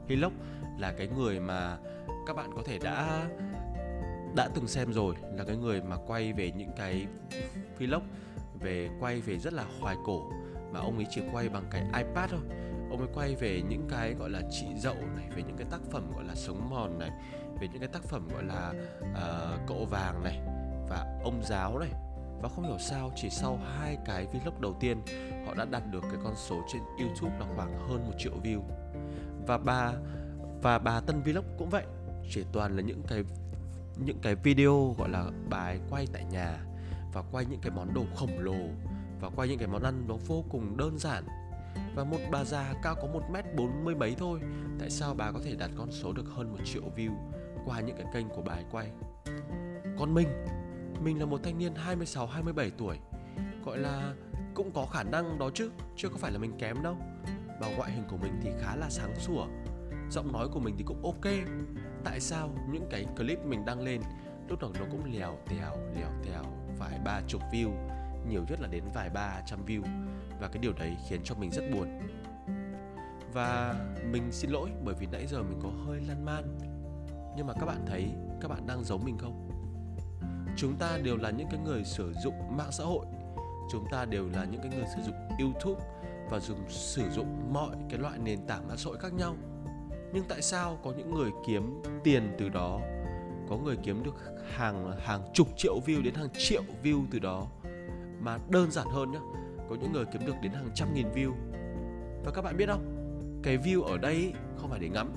Vlog 0.08 0.32
là 0.78 0.92
cái 0.92 1.08
người 1.08 1.40
mà 1.40 1.78
các 2.26 2.36
bạn 2.36 2.50
có 2.56 2.62
thể 2.64 2.78
đã 2.78 3.26
đã 4.36 4.48
từng 4.54 4.66
xem 4.68 4.92
rồi 4.92 5.14
là 5.36 5.44
cái 5.44 5.56
người 5.56 5.82
mà 5.82 5.96
quay 6.06 6.32
về 6.32 6.52
những 6.56 6.70
cái 6.76 7.06
vlog 7.78 8.02
về 8.60 8.90
quay 9.00 9.20
về 9.20 9.38
rất 9.38 9.52
là 9.52 9.64
hoài 9.80 9.96
cổ. 10.04 10.30
Mà 10.72 10.80
ông 10.80 10.96
ấy 10.96 11.06
chỉ 11.10 11.22
quay 11.32 11.48
bằng 11.48 11.64
cái 11.70 11.82
iPad 11.82 12.30
thôi. 12.30 12.40
Ông 12.90 12.98
ấy 12.98 13.08
quay 13.14 13.34
về 13.34 13.62
những 13.68 13.86
cái 13.90 14.14
gọi 14.14 14.30
là 14.30 14.40
chị 14.50 14.66
dậu 14.76 14.94
này 15.16 15.28
về 15.36 15.42
những 15.42 15.56
cái 15.56 15.66
tác 15.70 15.80
phẩm 15.90 16.10
gọi 16.14 16.24
là 16.24 16.34
sống 16.34 16.70
mòn 16.70 16.98
này 16.98 17.10
về 17.60 17.68
những 17.68 17.80
cái 17.80 17.88
tác 17.88 18.02
phẩm 18.02 18.28
gọi 18.32 18.44
là 18.44 18.72
uh, 19.00 19.60
cậu 19.68 19.86
vàng 19.90 20.24
này 20.24 20.40
và 20.88 21.20
ông 21.24 21.42
giáo 21.44 21.78
này 21.78 21.90
và 22.42 22.48
không 22.48 22.64
hiểu 22.64 22.78
sao, 22.78 23.12
chỉ 23.16 23.30
sau 23.30 23.58
hai 23.78 23.98
cái 24.04 24.26
vlog 24.26 24.60
đầu 24.60 24.76
tiên, 24.80 25.02
họ 25.46 25.54
đã 25.54 25.64
đạt 25.64 25.82
được 25.90 26.00
cái 26.02 26.20
con 26.24 26.34
số 26.36 26.62
trên 26.72 26.82
YouTube 26.98 27.38
là 27.38 27.46
khoảng 27.56 27.88
hơn 27.88 28.04
một 28.06 28.12
triệu 28.18 28.32
view. 28.44 28.60
Và 29.46 29.58
bà 29.58 29.92
và 30.62 30.78
bà 30.78 31.00
Tân 31.00 31.22
Vlog 31.22 31.44
cũng 31.58 31.70
vậy, 31.70 31.84
chỉ 32.30 32.44
toàn 32.52 32.76
là 32.76 32.82
những 32.82 33.02
cái 33.08 33.24
những 33.96 34.18
cái 34.22 34.34
video, 34.34 34.94
gọi 34.98 35.08
là 35.08 35.30
bà 35.48 35.58
ấy 35.58 35.80
quay 35.90 36.06
tại 36.12 36.24
nhà, 36.24 36.58
và 37.12 37.22
quay 37.32 37.44
những 37.44 37.60
cái 37.60 37.72
món 37.76 37.94
đồ 37.94 38.04
khổng 38.16 38.38
lồ, 38.38 38.68
và 39.20 39.30
quay 39.36 39.48
những 39.48 39.58
cái 39.58 39.68
món 39.68 39.82
ăn 39.82 40.04
nó 40.08 40.14
vô 40.26 40.44
cùng 40.50 40.76
đơn 40.76 40.98
giản. 40.98 41.24
Và 41.94 42.04
một 42.04 42.18
bà 42.30 42.44
già 42.44 42.74
cao 42.82 42.94
có 42.94 43.06
một 43.06 43.22
mét 43.30 43.44
bốn 43.56 43.84
mươi 43.84 43.94
mấy 43.94 44.14
thôi, 44.18 44.40
tại 44.78 44.90
sao 44.90 45.14
bà 45.14 45.32
có 45.32 45.40
thể 45.44 45.54
đạt 45.54 45.70
con 45.78 45.90
số 45.90 46.12
được 46.12 46.26
hơn 46.36 46.52
một 46.52 46.58
triệu 46.64 46.82
view 46.96 47.10
qua 47.64 47.80
những 47.80 47.96
cái 47.96 48.06
kênh 48.14 48.28
của 48.28 48.42
bà 48.42 48.52
ấy 48.52 48.64
quay? 48.70 48.90
Còn 49.98 50.14
mình 50.14 50.28
mình 51.04 51.18
là 51.18 51.26
một 51.26 51.40
thanh 51.42 51.58
niên 51.58 51.74
26 51.74 52.26
27 52.26 52.70
tuổi. 52.70 52.98
Gọi 53.64 53.78
là 53.78 54.14
cũng 54.54 54.70
có 54.74 54.86
khả 54.86 55.02
năng 55.02 55.38
đó 55.38 55.50
chứ 55.54 55.70
chưa 55.96 56.08
có 56.08 56.16
phải 56.16 56.32
là 56.32 56.38
mình 56.38 56.52
kém 56.58 56.82
đâu. 56.82 56.96
Và 57.60 57.68
ngoại 57.76 57.92
hình 57.92 58.04
của 58.08 58.16
mình 58.16 58.40
thì 58.42 58.50
khá 58.60 58.76
là 58.76 58.90
sáng 58.90 59.14
sủa. 59.18 59.46
Giọng 60.10 60.32
nói 60.32 60.48
của 60.52 60.60
mình 60.60 60.74
thì 60.78 60.84
cũng 60.86 61.04
ok. 61.04 61.32
Tại 62.04 62.20
sao 62.20 62.50
những 62.72 62.86
cái 62.90 63.06
clip 63.16 63.44
mình 63.44 63.64
đăng 63.64 63.80
lên, 63.80 64.00
lúc 64.48 64.60
nào 64.60 64.70
nó 64.80 64.86
cũng 64.90 65.12
lèo 65.14 65.38
tèo 65.48 65.76
lèo 65.96 66.10
tèo, 66.24 66.42
vài 66.78 66.98
ba 67.04 67.20
chục 67.28 67.42
view, 67.52 67.70
nhiều 68.28 68.44
nhất 68.48 68.60
là 68.60 68.68
đến 68.68 68.84
vài 68.94 69.10
ba 69.10 69.42
trăm 69.46 69.66
view. 69.66 69.82
Và 70.40 70.48
cái 70.48 70.58
điều 70.58 70.72
đấy 70.72 70.96
khiến 71.08 71.20
cho 71.24 71.34
mình 71.34 71.50
rất 71.50 71.62
buồn. 71.72 72.00
Và 73.32 73.74
mình 74.10 74.32
xin 74.32 74.50
lỗi 74.50 74.70
bởi 74.84 74.94
vì 74.94 75.06
nãy 75.06 75.26
giờ 75.26 75.42
mình 75.42 75.60
có 75.62 75.68
hơi 75.86 76.00
lan 76.08 76.24
man. 76.24 76.58
Nhưng 77.36 77.46
mà 77.46 77.54
các 77.60 77.66
bạn 77.66 77.84
thấy, 77.86 78.10
các 78.40 78.48
bạn 78.48 78.66
đang 78.66 78.84
giống 78.84 79.04
mình 79.04 79.18
không? 79.18 79.51
Chúng 80.56 80.76
ta 80.76 80.98
đều 81.02 81.16
là 81.16 81.30
những 81.30 81.48
cái 81.50 81.60
người 81.64 81.84
sử 81.84 82.14
dụng 82.22 82.56
mạng 82.56 82.72
xã 82.72 82.84
hội. 82.84 83.06
Chúng 83.70 83.84
ta 83.90 84.04
đều 84.04 84.28
là 84.28 84.44
những 84.44 84.60
cái 84.60 84.70
người 84.76 84.86
sử 84.96 85.02
dụng 85.02 85.14
youtube 85.38 85.84
và 86.30 86.40
dùng 86.40 86.58
sử 86.68 87.10
dụng 87.10 87.52
mọi 87.52 87.76
cái 87.90 87.98
loại 87.98 88.18
nền 88.18 88.46
tảng 88.46 88.68
mạng 88.68 88.76
xã 88.76 88.88
hội 88.88 88.98
khác 88.98 89.12
nhau. 89.12 89.34
Nhưng 90.12 90.24
tại 90.28 90.42
sao 90.42 90.78
có 90.84 90.92
những 90.96 91.14
người 91.14 91.30
kiếm 91.46 91.82
tiền 92.04 92.34
từ 92.38 92.48
đó? 92.48 92.80
Có 93.48 93.56
người 93.56 93.76
kiếm 93.82 94.02
được 94.02 94.14
hàng 94.56 94.92
hàng 94.98 95.22
chục 95.34 95.48
triệu 95.56 95.80
view 95.86 96.02
đến 96.02 96.14
hàng 96.14 96.28
triệu 96.38 96.62
view 96.82 97.04
từ 97.10 97.18
đó. 97.18 97.46
Mà 98.20 98.38
đơn 98.50 98.70
giản 98.70 98.86
hơn 98.86 99.12
nhá, 99.12 99.20
có 99.68 99.76
những 99.80 99.92
người 99.92 100.04
kiếm 100.12 100.26
được 100.26 100.34
đến 100.42 100.52
hàng 100.52 100.68
trăm 100.74 100.94
nghìn 100.94 101.06
view. 101.10 101.32
Và 102.24 102.30
các 102.34 102.42
bạn 102.42 102.56
biết 102.56 102.66
không? 102.68 102.84
Cái 103.42 103.58
view 103.58 103.82
ở 103.82 103.98
đây 103.98 104.32
không 104.56 104.70
phải 104.70 104.78
để 104.78 104.88
ngắm 104.88 105.12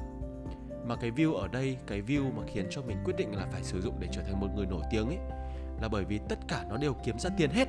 mà 0.87 0.95
cái 0.95 1.11
view 1.11 1.33
ở 1.33 1.47
đây 1.47 1.77
cái 1.87 2.01
view 2.01 2.33
mà 2.33 2.43
khiến 2.47 2.65
cho 2.69 2.81
mình 2.81 2.97
quyết 3.05 3.13
định 3.17 3.35
là 3.35 3.47
phải 3.51 3.63
sử 3.63 3.81
dụng 3.81 3.95
để 3.99 4.07
trở 4.11 4.21
thành 4.21 4.39
một 4.39 4.47
người 4.55 4.65
nổi 4.65 4.81
tiếng 4.91 5.07
ấy 5.07 5.17
là 5.81 5.87
bởi 5.87 6.05
vì 6.05 6.19
tất 6.29 6.39
cả 6.47 6.65
nó 6.69 6.77
đều 6.77 6.93
kiếm 7.05 7.19
ra 7.19 7.29
tiền 7.37 7.49
hết. 7.49 7.67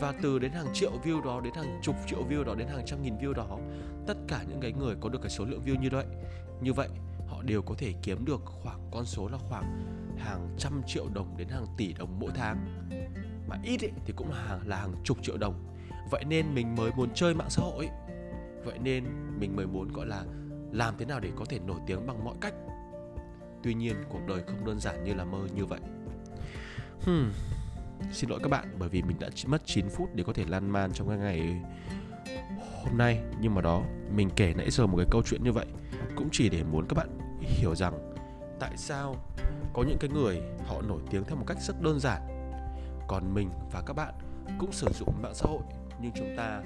Và 0.00 0.14
từ 0.22 0.38
đến 0.38 0.52
hàng 0.52 0.66
triệu 0.72 0.92
view 1.04 1.24
đó 1.24 1.40
đến 1.40 1.54
hàng 1.54 1.80
chục 1.82 1.96
triệu 2.06 2.24
view 2.30 2.44
đó 2.44 2.54
đến 2.54 2.68
hàng 2.68 2.82
trăm 2.86 3.02
nghìn 3.02 3.16
view 3.16 3.32
đó 3.32 3.58
tất 4.06 4.14
cả 4.28 4.44
những 4.48 4.60
cái 4.60 4.72
người 4.72 4.94
có 5.00 5.08
được 5.08 5.18
cái 5.22 5.30
số 5.30 5.44
lượng 5.44 5.62
view 5.64 5.80
như 5.80 5.88
vậy 5.90 6.06
như 6.60 6.72
vậy 6.72 6.88
họ 7.26 7.42
đều 7.42 7.62
có 7.62 7.74
thể 7.78 7.92
kiếm 8.02 8.24
được 8.24 8.40
khoảng 8.44 8.88
con 8.90 9.04
số 9.04 9.28
là 9.28 9.38
khoảng 9.38 9.84
hàng 10.18 10.54
trăm 10.58 10.82
triệu 10.86 11.08
đồng 11.14 11.36
đến 11.36 11.48
hàng 11.48 11.66
tỷ 11.76 11.92
đồng 11.92 12.20
mỗi 12.20 12.30
tháng. 12.34 12.88
Mà 13.48 13.56
ít 13.64 13.84
ấy, 13.84 13.90
thì 14.04 14.12
cũng 14.16 14.30
là 14.30 14.38
hàng, 14.48 14.60
là 14.68 14.76
hàng 14.76 14.94
chục 15.04 15.18
triệu 15.22 15.36
đồng. 15.36 15.54
Vậy 16.10 16.24
nên 16.24 16.54
mình 16.54 16.74
mới 16.76 16.90
muốn 16.96 17.08
chơi 17.14 17.34
mạng 17.34 17.50
xã 17.50 17.62
hội 17.62 17.88
vậy 18.64 18.78
nên 18.78 19.04
mình 19.38 19.56
mới 19.56 19.66
muốn 19.66 19.92
gọi 19.92 20.06
là 20.06 20.24
làm 20.72 20.94
thế 20.98 21.04
nào 21.04 21.20
để 21.20 21.30
có 21.36 21.44
thể 21.44 21.58
nổi 21.58 21.80
tiếng 21.86 22.06
bằng 22.06 22.24
mọi 22.24 22.34
cách? 22.40 22.54
Tuy 23.62 23.74
nhiên, 23.74 23.96
cuộc 24.08 24.20
đời 24.28 24.42
không 24.46 24.64
đơn 24.64 24.80
giản 24.80 25.04
như 25.04 25.14
là 25.14 25.24
mơ 25.24 25.38
như 25.54 25.66
vậy. 25.66 25.80
Hmm. 27.00 27.32
xin 28.12 28.30
lỗi 28.30 28.40
các 28.42 28.48
bạn, 28.48 28.76
bởi 28.78 28.88
vì 28.88 29.02
mình 29.02 29.16
đã 29.20 29.28
mất 29.46 29.62
9 29.64 29.88
phút 29.88 30.08
để 30.14 30.24
có 30.24 30.32
thể 30.32 30.44
lan 30.48 30.70
man 30.70 30.92
trong 30.92 31.08
cái 31.08 31.18
ngày 31.18 31.62
hôm 32.84 32.98
nay. 32.98 33.22
Nhưng 33.40 33.54
mà 33.54 33.60
đó, 33.60 33.82
mình 34.14 34.30
kể 34.36 34.54
nãy 34.56 34.70
giờ 34.70 34.86
một 34.86 34.96
cái 34.96 35.06
câu 35.10 35.22
chuyện 35.26 35.44
như 35.44 35.52
vậy, 35.52 35.66
cũng 36.16 36.28
chỉ 36.32 36.48
để 36.48 36.62
muốn 36.62 36.86
các 36.88 36.94
bạn 36.94 37.18
hiểu 37.40 37.74
rằng 37.74 38.14
tại 38.60 38.76
sao 38.76 39.16
có 39.72 39.82
những 39.82 39.98
cái 40.00 40.10
người 40.10 40.42
họ 40.66 40.82
nổi 40.82 41.00
tiếng 41.10 41.24
theo 41.24 41.36
một 41.36 41.44
cách 41.46 41.56
rất 41.60 41.82
đơn 41.82 42.00
giản. 42.00 42.22
Còn 43.08 43.34
mình 43.34 43.50
và 43.72 43.82
các 43.86 43.92
bạn 43.92 44.14
cũng 44.58 44.72
sử 44.72 44.88
dụng 44.92 45.22
mạng 45.22 45.34
xã 45.34 45.46
hội, 45.48 45.62
nhưng 46.00 46.12
chúng 46.14 46.34
ta 46.36 46.62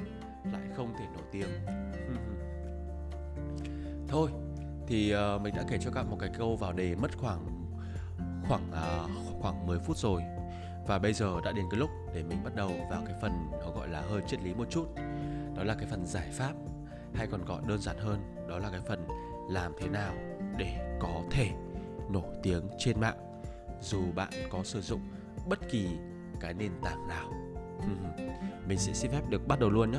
lại 0.53 0.63
không 0.77 0.95
thể 0.99 1.05
nổi 1.15 1.25
tiếng. 1.33 1.49
Hmm, 1.67 2.17
hmm 2.17 2.46
thôi 4.09 4.31
thì 4.87 5.15
uh, 5.15 5.43
mình 5.43 5.55
đã 5.57 5.65
kể 5.69 5.79
cho 5.81 5.91
các 5.91 6.03
bạn 6.03 6.11
một 6.11 6.17
cái 6.21 6.31
câu 6.39 6.57
vào 6.57 6.73
đề 6.73 6.95
mất 6.95 7.19
khoảng 7.19 7.47
khoảng 8.49 8.71
uh, 8.71 9.43
khoảng 9.43 9.67
10 9.67 9.79
phút 9.79 9.97
rồi. 9.97 10.23
Và 10.87 10.99
bây 10.99 11.13
giờ 11.13 11.41
đã 11.45 11.53
đến 11.53 11.65
cái 11.71 11.81
lúc 11.81 11.91
để 12.15 12.23
mình 12.23 12.39
bắt 12.45 12.55
đầu 12.57 12.71
vào 12.91 13.03
cái 13.07 13.15
phần 13.21 13.33
nó 13.61 13.71
gọi 13.71 13.89
là 13.89 14.01
hơi 14.01 14.23
triết 14.29 14.43
lý 14.43 14.55
một 14.55 14.67
chút. 14.71 14.87
Đó 15.57 15.65
là 15.65 15.75
cái 15.75 15.87
phần 15.91 16.07
giải 16.07 16.29
pháp 16.33 16.53
hay 17.15 17.27
còn 17.27 17.45
gọi 17.45 17.63
đơn 17.67 17.81
giản 17.81 17.97
hơn 17.99 18.37
đó 18.49 18.59
là 18.59 18.71
cái 18.71 18.81
phần 18.81 19.07
làm 19.51 19.73
thế 19.79 19.89
nào 19.89 20.15
để 20.59 20.99
có 21.01 21.23
thể 21.31 21.51
nổi 22.11 22.35
tiếng 22.43 22.63
trên 22.79 23.01
mạng 23.01 23.17
dù 23.81 24.13
bạn 24.15 24.33
có 24.51 24.63
sử 24.65 24.81
dụng 24.81 25.01
bất 25.49 25.59
kỳ 25.71 25.89
cái 26.41 26.55
nền 26.55 26.71
tảng 26.83 27.09
nào. 27.09 27.33
Mình 28.69 28.79
sẽ 28.79 28.93
xin 28.93 29.11
phép 29.11 29.23
được 29.29 29.47
bắt 29.49 29.61
đầu 29.61 29.71
luôn 29.71 29.91
nhé 29.91 29.99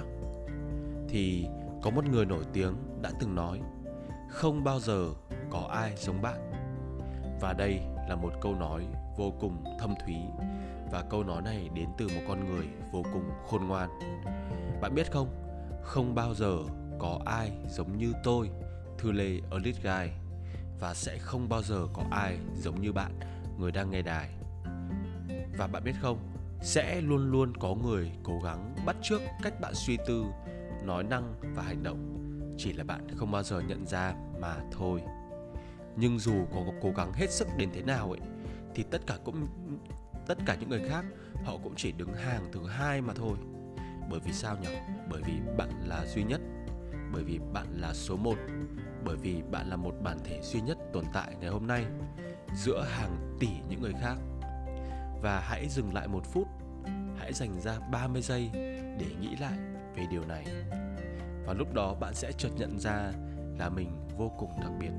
thì 1.10 1.46
có 1.82 1.90
một 1.90 2.06
người 2.06 2.26
nổi 2.26 2.44
tiếng 2.54 2.74
đã 3.02 3.12
từng 3.20 3.36
nói 3.36 3.62
không 4.28 4.64
bao 4.64 4.80
giờ 4.80 5.10
có 5.50 5.70
ai 5.72 5.94
giống 5.98 6.22
bạn. 6.22 6.52
Và 7.42 7.54
đây 7.54 7.80
là 8.10 8.16
một 8.16 8.34
câu 8.42 8.56
nói 8.56 8.88
vô 9.18 9.34
cùng 9.40 9.64
thâm 9.80 9.94
thúy, 10.06 10.16
và 10.92 11.04
câu 11.10 11.24
nói 11.24 11.42
này 11.42 11.70
đến 11.74 11.90
từ 11.98 12.08
một 12.08 12.22
con 12.28 12.46
người 12.46 12.66
vô 12.92 13.04
cùng 13.14 13.32
khôn 13.48 13.68
ngoan. 13.68 13.90
Bạn 14.82 14.96
biết 14.96 15.12
không 15.12 15.28
không 15.84 16.16
bao 16.16 16.34
giờ 16.34 16.58
có 17.00 17.20
ai 17.26 17.52
giống 17.70 17.98
như 17.98 18.14
tôi 18.24 18.50
thư 18.98 19.12
lê 19.12 19.42
elite 19.52 19.80
guy, 19.84 20.12
và 20.80 20.94
sẽ 20.94 21.18
không 21.18 21.50
bao 21.50 21.62
giờ 21.64 21.88
có 21.94 22.04
ai 22.12 22.38
giống 22.56 22.82
như 22.82 22.92
bạn, 22.92 23.20
người 23.60 23.72
đang 23.72 23.92
nghe 23.92 24.02
đài. 24.02 24.30
Và 25.58 25.68
bạn 25.68 25.84
biết 25.84 25.96
không, 26.02 26.18
sẽ 26.62 27.02
luôn 27.02 27.32
luôn 27.32 27.58
có 27.58 27.76
người 27.76 28.12
cố 28.24 28.40
gắng 28.44 28.76
bắt 28.86 28.96
chước 29.02 29.22
cách 29.44 29.62
bạn 29.62 29.74
suy 29.76 29.98
tư, 30.08 30.26
nói 30.84 31.04
năng 31.04 31.34
và 31.56 31.64
hành 31.64 31.84
động 31.84 32.17
chỉ 32.58 32.74
là 32.74 32.84
bạn 32.84 33.08
không 33.16 33.32
bao 33.32 33.44
giờ 33.44 33.60
nhận 33.60 33.86
ra 33.86 34.14
mà 34.40 34.56
thôi. 34.72 35.02
Nhưng 35.96 36.20
dù 36.20 36.46
có 36.54 36.62
cố 36.82 36.92
gắng 36.98 37.14
hết 37.14 37.32
sức 37.32 37.48
đến 37.58 37.70
thế 37.74 37.82
nào 37.82 38.12
ấy, 38.12 38.20
thì 38.76 38.84
tất 38.84 39.02
cả 39.08 39.18
cũng, 39.24 39.48
tất 40.28 40.38
cả 40.46 40.56
những 40.60 40.70
người 40.70 40.90
khác, 40.90 41.06
họ 41.44 41.58
cũng 41.64 41.74
chỉ 41.76 41.92
đứng 41.92 42.14
hàng 42.14 42.50
thứ 42.52 42.68
hai 42.68 43.02
mà 43.02 43.14
thôi. 43.14 43.38
Bởi 44.10 44.20
vì 44.20 44.34
sao 44.34 44.58
nhỉ 44.62 44.70
bởi 45.10 45.22
vì 45.26 45.34
bạn 45.58 45.70
là 45.86 46.06
duy 46.06 46.24
nhất. 46.24 46.42
Bởi 47.14 47.24
vì 47.24 47.40
bạn 47.54 47.68
là 47.82 47.94
số 47.94 48.18
một. 48.18 48.36
Bởi 49.06 49.16
vì 49.16 49.42
bạn 49.52 49.70
là 49.70 49.76
một 49.76 49.94
bản 50.04 50.18
thể 50.24 50.40
duy 50.44 50.62
nhất 50.62 50.78
tồn 50.94 51.06
tại 51.14 51.36
ngày 51.40 51.50
hôm 51.50 51.68
nay, 51.68 51.86
giữa 52.56 52.86
hàng 52.90 53.38
tỷ 53.40 53.50
những 53.70 53.82
người 53.82 53.94
khác. 54.02 54.16
Và 55.22 55.40
hãy 55.40 55.70
dừng 55.70 55.94
lại 55.94 56.08
một 56.08 56.26
phút. 56.34 56.48
Hãy 57.18 57.34
dành 57.34 57.62
ra 57.62 57.80
30 57.92 58.22
giây 58.22 58.50
để 59.00 59.08
nghĩ 59.22 59.36
lại 59.40 59.58
về 59.96 60.06
điều 60.12 60.26
này 60.26 60.46
và 61.48 61.54
lúc 61.54 61.74
đó 61.74 61.94
bạn 61.94 62.14
sẽ 62.14 62.32
chợt 62.32 62.50
nhận 62.58 62.80
ra 62.80 63.12
là 63.58 63.70
mình 63.70 63.90
vô 64.18 64.32
cùng 64.38 64.52
đặc 64.62 64.72
biệt. 64.80 64.92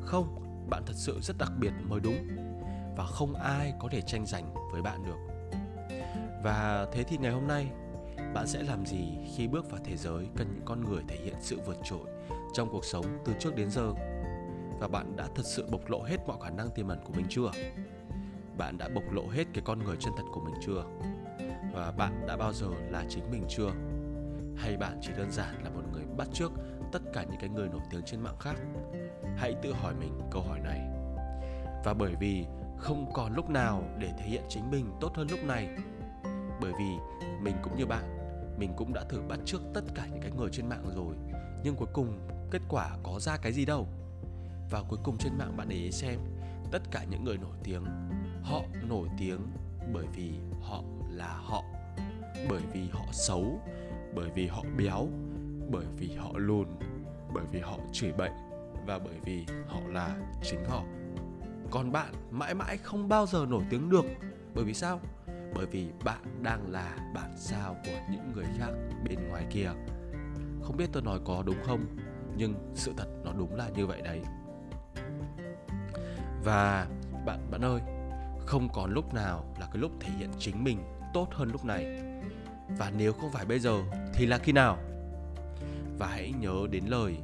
Không, 0.00 0.26
bạn 0.70 0.82
thật 0.86 0.94
sự 0.96 1.20
rất 1.22 1.38
đặc 1.38 1.52
biệt 1.58 1.72
mới 1.88 2.00
đúng. 2.00 2.28
Và 2.96 3.06
không 3.06 3.34
ai 3.34 3.72
có 3.78 3.88
thể 3.92 4.00
tranh 4.00 4.26
giành 4.26 4.54
với 4.72 4.82
bạn 4.82 5.04
được. 5.04 5.34
Và 6.42 6.86
thế 6.92 7.02
thì 7.02 7.18
ngày 7.18 7.32
hôm 7.32 7.46
nay, 7.46 7.66
bạn 8.34 8.46
sẽ 8.46 8.62
làm 8.62 8.86
gì 8.86 9.18
khi 9.36 9.48
bước 9.48 9.70
vào 9.70 9.80
thế 9.84 9.96
giới 9.96 10.28
cần 10.36 10.52
những 10.54 10.64
con 10.64 10.84
người 10.84 11.02
thể 11.08 11.16
hiện 11.24 11.34
sự 11.40 11.60
vượt 11.66 11.76
trội 11.84 12.08
trong 12.52 12.68
cuộc 12.72 12.84
sống 12.84 13.06
từ 13.24 13.32
trước 13.38 13.56
đến 13.56 13.70
giờ? 13.70 13.92
Và 14.80 14.88
bạn 14.88 15.16
đã 15.16 15.28
thật 15.34 15.42
sự 15.44 15.66
bộc 15.70 15.90
lộ 15.90 16.02
hết 16.02 16.16
mọi 16.26 16.36
khả 16.42 16.50
năng 16.50 16.70
tiềm 16.70 16.88
ẩn 16.88 16.98
của 17.04 17.12
mình 17.12 17.26
chưa? 17.28 17.50
Bạn 18.58 18.78
đã 18.78 18.88
bộc 18.88 19.12
lộ 19.12 19.28
hết 19.28 19.44
cái 19.54 19.62
con 19.66 19.78
người 19.78 19.96
chân 20.00 20.12
thật 20.16 20.24
của 20.32 20.40
mình 20.40 20.54
chưa? 20.66 20.84
Và 21.74 21.92
bạn 21.96 22.26
đã 22.26 22.36
bao 22.36 22.52
giờ 22.52 22.68
là 22.90 23.04
chính 23.08 23.30
mình 23.30 23.44
chưa? 23.48 23.70
Hay 24.56 24.76
bạn 24.76 24.98
chỉ 25.02 25.10
đơn 25.16 25.30
giản 25.30 25.64
là 25.64 25.70
một 25.70 25.82
người 25.92 26.04
bắt 26.16 26.28
chước 26.32 26.52
tất 26.92 27.02
cả 27.12 27.22
những 27.22 27.40
cái 27.40 27.48
người 27.48 27.68
nổi 27.68 27.80
tiếng 27.90 28.02
trên 28.06 28.20
mạng 28.20 28.38
khác? 28.40 28.56
Hãy 29.36 29.54
tự 29.62 29.72
hỏi 29.72 29.94
mình 29.94 30.20
câu 30.30 30.42
hỏi 30.42 30.60
này. 30.60 30.80
Và 31.84 31.94
bởi 31.94 32.14
vì 32.20 32.46
không 32.78 33.10
còn 33.14 33.34
lúc 33.34 33.50
nào 33.50 33.82
để 33.98 34.12
thể 34.18 34.24
hiện 34.24 34.42
chính 34.48 34.70
mình 34.70 34.92
tốt 35.00 35.12
hơn 35.14 35.26
lúc 35.30 35.40
này, 35.44 35.68
bởi 36.60 36.72
vì 36.78 36.96
mình 37.42 37.56
cũng 37.62 37.76
như 37.76 37.86
bạn, 37.86 38.18
mình 38.58 38.72
cũng 38.76 38.92
đã 38.94 39.04
thử 39.08 39.20
bắt 39.28 39.38
chước 39.44 39.60
tất 39.74 39.84
cả 39.94 40.06
những 40.10 40.20
cái 40.22 40.30
người 40.30 40.48
trên 40.52 40.68
mạng 40.68 40.84
rồi, 40.96 41.14
nhưng 41.64 41.76
cuối 41.76 41.88
cùng 41.92 42.28
kết 42.50 42.62
quả 42.68 42.90
có 43.02 43.20
ra 43.20 43.36
cái 43.36 43.52
gì 43.52 43.64
đâu? 43.64 43.86
Và 44.70 44.82
cuối 44.88 44.98
cùng 45.02 45.18
trên 45.18 45.38
mạng 45.38 45.56
bạn 45.56 45.68
để 45.68 45.76
ý 45.76 45.90
xem, 45.92 46.18
tất 46.70 46.82
cả 46.90 47.04
những 47.10 47.24
người 47.24 47.36
nổi 47.38 47.56
tiếng, 47.64 47.84
họ 48.42 48.62
nổi 48.88 49.08
tiếng 49.18 49.40
bởi 49.92 50.06
vì 50.16 50.32
họ 50.62 50.82
là 51.10 51.36
họ, 51.44 51.62
bởi 52.48 52.62
vì 52.72 52.88
họ 52.92 53.04
xấu 53.12 53.60
bởi 54.14 54.30
vì 54.34 54.46
họ 54.46 54.62
béo, 54.76 55.08
bởi 55.70 55.86
vì 55.96 56.14
họ 56.14 56.30
lùn, 56.34 56.68
bởi 57.34 57.44
vì 57.52 57.60
họ 57.60 57.78
chửi 57.92 58.12
bệnh 58.12 58.32
và 58.86 58.98
bởi 58.98 59.14
vì 59.24 59.46
họ 59.68 59.80
là 59.86 60.16
chính 60.42 60.64
họ. 60.64 60.82
Còn 61.70 61.92
bạn 61.92 62.14
mãi 62.30 62.54
mãi 62.54 62.76
không 62.76 63.08
bao 63.08 63.26
giờ 63.26 63.46
nổi 63.48 63.62
tiếng 63.70 63.90
được. 63.90 64.04
Bởi 64.54 64.64
vì 64.64 64.74
sao? 64.74 65.00
Bởi 65.54 65.66
vì 65.66 65.88
bạn 66.04 66.42
đang 66.42 66.70
là 66.70 66.96
bản 67.14 67.32
sao 67.36 67.76
của 67.84 68.00
những 68.10 68.32
người 68.34 68.44
khác 68.58 68.70
bên 69.04 69.28
ngoài 69.28 69.46
kia. 69.50 69.70
Không 70.62 70.76
biết 70.76 70.88
tôi 70.92 71.02
nói 71.02 71.20
có 71.24 71.42
đúng 71.46 71.62
không, 71.64 71.84
nhưng 72.36 72.54
sự 72.74 72.92
thật 72.96 73.08
nó 73.24 73.32
đúng 73.32 73.54
là 73.54 73.68
như 73.68 73.86
vậy 73.86 74.00
đấy. 74.02 74.22
Và 76.44 76.86
bạn 77.26 77.50
bạn 77.50 77.64
ơi, 77.64 77.80
không 78.46 78.68
còn 78.72 78.92
lúc 78.92 79.14
nào 79.14 79.54
là 79.60 79.66
cái 79.66 79.78
lúc 79.78 79.92
thể 80.00 80.12
hiện 80.18 80.30
chính 80.38 80.64
mình 80.64 80.78
tốt 81.14 81.28
hơn 81.32 81.52
lúc 81.52 81.64
này 81.64 81.84
và 82.68 82.92
nếu 82.96 83.12
không 83.12 83.32
phải 83.32 83.44
bây 83.44 83.58
giờ, 83.58 83.82
thì 84.14 84.26
là 84.26 84.38
khi 84.38 84.52
nào? 84.52 84.78
Và 85.98 86.06
hãy 86.06 86.32
nhớ 86.40 86.66
đến 86.70 86.84
lời 86.86 87.16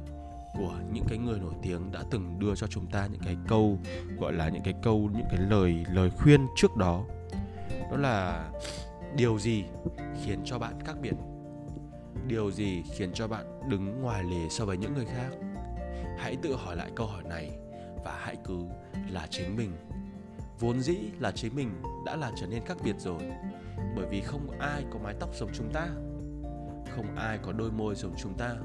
của 0.53 0.73
những 0.93 1.05
cái 1.07 1.17
người 1.17 1.39
nổi 1.39 1.53
tiếng 1.61 1.91
đã 1.91 2.03
từng 2.11 2.39
đưa 2.39 2.55
cho 2.55 2.67
chúng 2.67 2.87
ta 2.87 3.07
những 3.11 3.21
cái 3.25 3.37
câu, 3.47 3.79
gọi 4.19 4.33
là 4.33 4.49
những 4.49 4.63
cái 4.63 4.73
câu, 4.83 5.09
những 5.13 5.27
cái 5.29 5.39
lời 5.49 5.85
lời 5.93 6.09
khuyên 6.09 6.47
trước 6.55 6.75
đó. 6.75 7.03
Đó 7.91 7.97
là, 7.97 8.49
điều 9.15 9.39
gì 9.39 9.63
khiến 10.23 10.39
cho 10.45 10.59
bạn 10.59 10.73
khác 10.85 10.95
biệt? 11.01 11.13
Điều 12.27 12.51
gì 12.51 12.83
khiến 12.93 13.11
cho 13.13 13.27
bạn 13.27 13.69
đứng 13.69 14.01
ngoài 14.01 14.23
lề 14.23 14.49
so 14.49 14.65
với 14.65 14.77
những 14.77 14.93
người 14.93 15.05
khác? 15.05 15.29
Hãy 16.17 16.37
tự 16.41 16.55
hỏi 16.55 16.75
lại 16.75 16.91
câu 16.95 17.07
hỏi 17.07 17.23
này 17.23 17.51
và 18.03 18.19
hãy 18.19 18.35
cứ 18.43 18.59
là 19.09 19.27
chính 19.29 19.57
mình. 19.57 19.71
Vốn 20.59 20.81
dĩ 20.81 20.97
là 21.19 21.31
chính 21.31 21.55
mình 21.55 21.81
đã 22.05 22.15
là 22.15 22.31
trở 22.41 22.47
nên 22.47 22.65
khác 22.65 22.77
biệt 22.83 22.95
rồi 22.97 23.21
bởi 23.95 24.05
vì 24.05 24.21
không 24.21 24.59
ai 24.59 24.85
có 24.91 24.99
mái 24.99 25.13
tóc 25.19 25.35
giống 25.35 25.49
chúng 25.53 25.73
ta. 25.73 25.87
Không 26.95 27.15
ai 27.15 27.37
có 27.37 27.51
đôi 27.51 27.71
môi 27.71 27.95
giống 27.95 28.13
chúng 28.17 28.37
ta. 28.37 28.55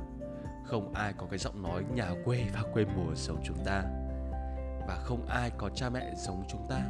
Không 0.64 0.92
ai 0.95 1.12
có 1.12 1.26
cái 1.30 1.38
giọng 1.38 1.62
nói 1.62 1.85
nhà 1.95 2.11
quê 2.25 2.45
và 2.54 2.62
quê 2.73 2.85
mùa 2.85 3.14
giống 3.14 3.42
chúng 3.45 3.64
ta. 3.64 3.83
Và 4.88 4.99
không 5.04 5.26
ai 5.26 5.50
có 5.59 5.71
cha 5.75 5.90
mẹ 5.90 6.14
giống 6.16 6.45
chúng 6.49 6.66
ta. 6.68 6.80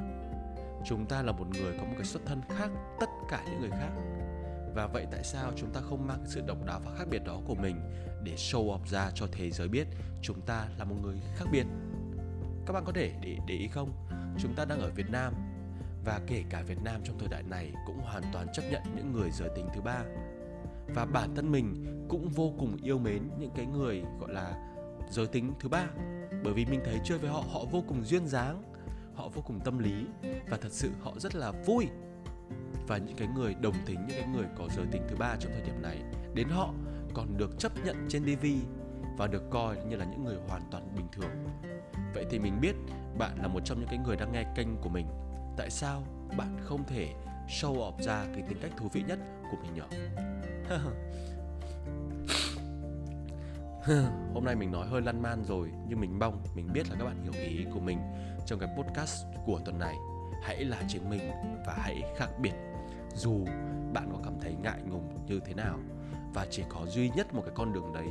Chúng 0.87 1.07
ta 1.07 1.23
là 1.23 1.33
một 1.33 1.47
người 1.49 1.79
có 1.79 1.85
một 1.85 1.95
cái 1.97 2.05
xuất 2.05 2.23
thân 2.27 2.41
khác 2.49 2.71
tất 3.01 3.07
cả 3.31 3.45
những 3.47 3.61
người 3.61 3.71
khác. 3.71 3.91
Và 4.75 4.87
vậy 4.87 5.07
tại 5.11 5.25
sao 5.25 5.53
chúng 5.57 5.73
ta 5.73 5.81
không 5.81 6.07
mang 6.07 6.25
sự 6.27 6.43
độc 6.47 6.65
đáo 6.67 6.81
và 6.85 6.95
khác 6.99 7.05
biệt 7.11 7.25
đó 7.25 7.41
của 7.47 7.55
mình 7.55 7.81
để 8.25 8.35
show 8.35 8.67
off 8.67 8.85
ra 8.87 9.11
cho 9.15 9.27
thế 9.33 9.51
giới 9.51 9.69
biết 9.69 9.87
chúng 10.23 10.41
ta 10.41 10.69
là 10.79 10.85
một 10.85 10.97
người 11.03 11.17
khác 11.37 11.45
biệt? 11.53 11.67
Các 12.67 12.73
bạn 12.73 12.85
có 12.87 12.93
thể 12.93 13.13
để 13.23 13.39
để 13.47 13.55
ý 13.55 13.69
không? 13.69 13.93
Chúng 14.39 14.55
ta 14.55 14.65
đang 14.65 14.81
ở 14.81 14.91
Việt 14.91 15.11
Nam 15.11 15.35
và 16.07 16.21
kể 16.27 16.45
cả 16.51 16.63
Việt 16.63 16.79
Nam 16.85 17.01
trong 17.05 17.19
thời 17.19 17.29
đại 17.29 17.43
này 17.43 17.73
cũng 17.87 18.01
hoàn 18.01 18.23
toàn 18.33 18.47
chấp 18.53 18.63
nhận 18.71 18.83
những 18.97 19.13
người 19.13 19.31
giới 19.31 19.49
tính 19.57 19.69
thứ 19.75 19.81
ba 19.81 20.05
và 20.95 21.05
bản 21.05 21.35
thân 21.35 21.53
mình 21.53 21.87
cũng 22.09 22.29
vô 22.29 22.53
cùng 22.59 22.77
yêu 22.83 22.99
mến 22.99 23.23
những 23.39 23.51
cái 23.57 23.67
người, 23.67 24.03
gọi 24.21 24.33
là 24.33 24.73
giới 25.11 25.27
tính 25.27 25.53
thứ 25.61 25.69
ba 25.69 25.87
bởi 26.45 26.55
vì 26.55 26.65
mình 26.65 26.81
thấy 26.85 27.01
chơi 27.05 27.19
với 27.19 27.31
họ 27.31 27.45
họ 27.53 27.65
vô 27.71 27.83
cùng 27.89 28.05
duyên 28.05 28.27
dáng, 28.27 28.63
họ 29.15 29.29
vô 29.29 29.43
cùng 29.47 29.61
tâm 29.61 29.79
lý 29.79 30.07
và 30.51 30.57
thật 30.57 30.73
sự 30.73 30.91
họ 31.01 31.13
rất 31.19 31.35
là 31.35 31.53
vui 31.67 31.87
và 32.89 32.99
những 32.99 33.17
cái 33.17 33.29
người 33.35 33.55
đồng 33.55 33.75
tính, 33.87 33.99
những 34.09 34.19
cái 34.19 34.29
người 34.35 34.47
có 34.59 34.69
giới 34.77 34.87
tính 34.87 35.03
thứ 35.09 35.17
ba 35.17 35.37
trong 35.41 35.53
thời 35.53 35.63
điểm 35.63 35.83
này, 35.83 36.03
đến 36.35 36.49
họ 36.49 36.75
còn 37.15 37.37
được 37.37 37.59
chấp 37.59 37.73
nhận 37.85 37.97
trên 38.09 38.23
TV 38.23 38.47
và 39.19 39.27
được 39.27 39.43
coi 39.51 39.77
như 39.89 39.97
là 39.97 40.05
những 40.05 40.25
người 40.25 40.37
hoàn 40.49 40.63
toàn 40.71 40.95
bình 40.97 41.07
thường. 41.13 41.31
Vậy 42.15 42.25
thì 42.31 42.39
mình 42.39 42.61
biết 42.61 42.75
bạn 43.19 43.39
là 43.43 43.49
một 43.49 43.61
trong 43.65 43.81
những 43.81 43.89
cái 43.89 43.99
người 43.99 44.17
đang 44.17 44.33
nghe 44.33 44.45
kênh 44.57 44.77
của 44.77 44.89
mình. 44.89 45.07
Tại 45.57 45.71
sao 45.71 46.03
bạn 46.37 46.57
không 46.65 46.85
thể 46.85 47.15
show 47.49 47.75
off 47.75 48.03
ra 48.03 48.27
cái 48.35 48.43
tính 48.49 48.59
cách 48.63 48.73
thú 48.77 48.89
vị 48.93 49.03
nhất 49.09 49.19
của 49.51 49.57
mình 49.63 49.75
nhở 49.75 49.85
Hôm 54.35 54.45
nay 54.45 54.55
mình 54.55 54.73
nói 54.73 54.87
hơi 54.87 55.03
lăn 55.03 55.23
man 55.23 55.45
rồi, 55.45 55.71
nhưng 55.89 56.01
mình 56.01 56.19
mong 56.19 56.43
mình 56.55 56.69
biết 56.73 56.91
là 56.91 56.97
các 56.99 57.05
bạn 57.05 57.23
hiểu 57.23 57.33
ý 57.33 57.67
của 57.75 57.81
mình 57.81 57.99
trong 58.47 58.59
cái 58.59 58.69
podcast 58.77 59.25
của 59.47 59.61
tuần 59.65 59.79
này. 59.79 59.95
Hãy 60.43 60.65
là 60.65 60.83
chính 60.89 61.11
mình 61.11 61.31
và 61.67 61.75
hãy 61.79 62.03
khác 62.17 62.29
biệt. 62.41 62.55
Dù 63.15 63.45
bạn 63.93 64.09
có 64.13 64.19
cảm 64.25 64.35
thấy 64.41 64.55
ngại 64.63 64.79
ngùng 64.91 65.27
như 65.27 65.41
thế 65.47 65.55
nào, 65.55 65.79
và 66.35 66.47
chỉ 66.51 66.63
có 66.69 66.87
duy 66.87 67.11
nhất 67.11 67.35
một 67.35 67.43
cái 67.45 67.55
con 67.55 67.73
đường 67.73 67.93
đấy 67.93 68.09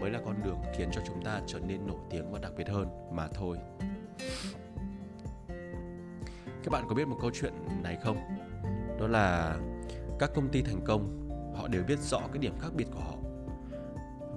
mới 0.00 0.10
là 0.10 0.20
con 0.24 0.42
đường 0.44 0.58
khiến 0.76 0.88
cho 0.92 1.00
chúng 1.06 1.22
ta 1.24 1.40
trở 1.46 1.58
nên 1.58 1.86
nổi 1.86 2.00
tiếng 2.10 2.32
và 2.32 2.38
đặc 2.38 2.52
biệt 2.56 2.68
hơn 2.68 2.88
mà 3.12 3.28
thôi 3.34 3.58
các 6.64 6.70
bạn 6.70 6.84
có 6.88 6.94
biết 6.94 7.08
một 7.08 7.16
câu 7.20 7.30
chuyện 7.34 7.52
này 7.82 7.96
không? 8.02 8.16
Đó 9.00 9.06
là 9.06 9.56
các 10.18 10.30
công 10.34 10.48
ty 10.48 10.62
thành 10.62 10.80
công, 10.84 11.28
họ 11.56 11.68
đều 11.68 11.82
biết 11.82 11.98
rõ 11.98 12.20
cái 12.32 12.38
điểm 12.38 12.54
khác 12.60 12.68
biệt 12.76 12.86
của 12.94 13.00
họ. 13.00 13.16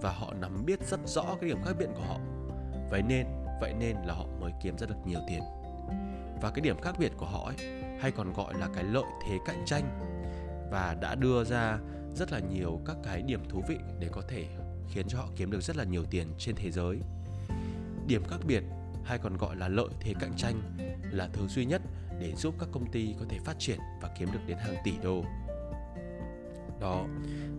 Và 0.01 0.11
họ 0.11 0.33
nắm 0.33 0.65
biết 0.65 0.87
rất 0.87 0.99
rõ 1.05 1.23
cái 1.41 1.49
điểm 1.49 1.57
khác 1.65 1.73
biệt 1.79 1.87
của 1.95 2.03
họ. 2.03 2.19
Vậy 2.89 3.01
nên 3.01 3.27
vậy 3.61 3.73
nên 3.79 3.95
là 4.05 4.13
họ 4.13 4.25
mới 4.39 4.51
kiếm 4.63 4.77
ra 4.77 4.87
được 4.87 4.95
nhiều 5.05 5.19
tiền. 5.27 5.41
Và 6.41 6.51
cái 6.51 6.61
điểm 6.61 6.81
khác 6.81 6.95
biệt 6.99 7.11
của 7.17 7.25
họ 7.25 7.45
ấy, 7.45 7.83
hay 7.99 8.11
còn 8.11 8.33
gọi 8.33 8.53
là 8.53 8.67
cái 8.73 8.83
lợi 8.83 9.05
thế 9.27 9.37
cạnh 9.45 9.63
tranh. 9.65 9.99
Và 10.71 10.97
đã 11.01 11.15
đưa 11.15 11.43
ra 11.43 11.79
rất 12.15 12.31
là 12.31 12.39
nhiều 12.39 12.81
các 12.85 12.97
cái 13.03 13.21
điểm 13.21 13.49
thú 13.49 13.63
vị 13.67 13.77
để 13.99 14.09
có 14.11 14.21
thể 14.27 14.45
khiến 14.89 15.05
cho 15.07 15.17
họ 15.17 15.27
kiếm 15.35 15.51
được 15.51 15.63
rất 15.63 15.77
là 15.77 15.83
nhiều 15.83 16.03
tiền 16.09 16.27
trên 16.37 16.55
thế 16.55 16.71
giới. 16.71 16.99
Điểm 18.07 18.23
khác 18.27 18.39
biệt, 18.47 18.63
hay 19.03 19.17
còn 19.17 19.37
gọi 19.37 19.55
là 19.55 19.67
lợi 19.67 19.89
thế 19.99 20.13
cạnh 20.19 20.33
tranh, 20.37 20.61
là 21.11 21.29
thứ 21.33 21.47
duy 21.47 21.65
nhất 21.65 21.81
để 22.19 22.33
giúp 22.35 22.55
các 22.59 22.69
công 22.71 22.91
ty 22.91 23.15
có 23.19 23.25
thể 23.29 23.39
phát 23.39 23.59
triển 23.59 23.79
và 24.01 24.09
kiếm 24.19 24.29
được 24.33 24.39
đến 24.47 24.57
hàng 24.57 24.75
tỷ 24.83 24.93
đô. 25.03 25.23
Đó. 26.79 27.05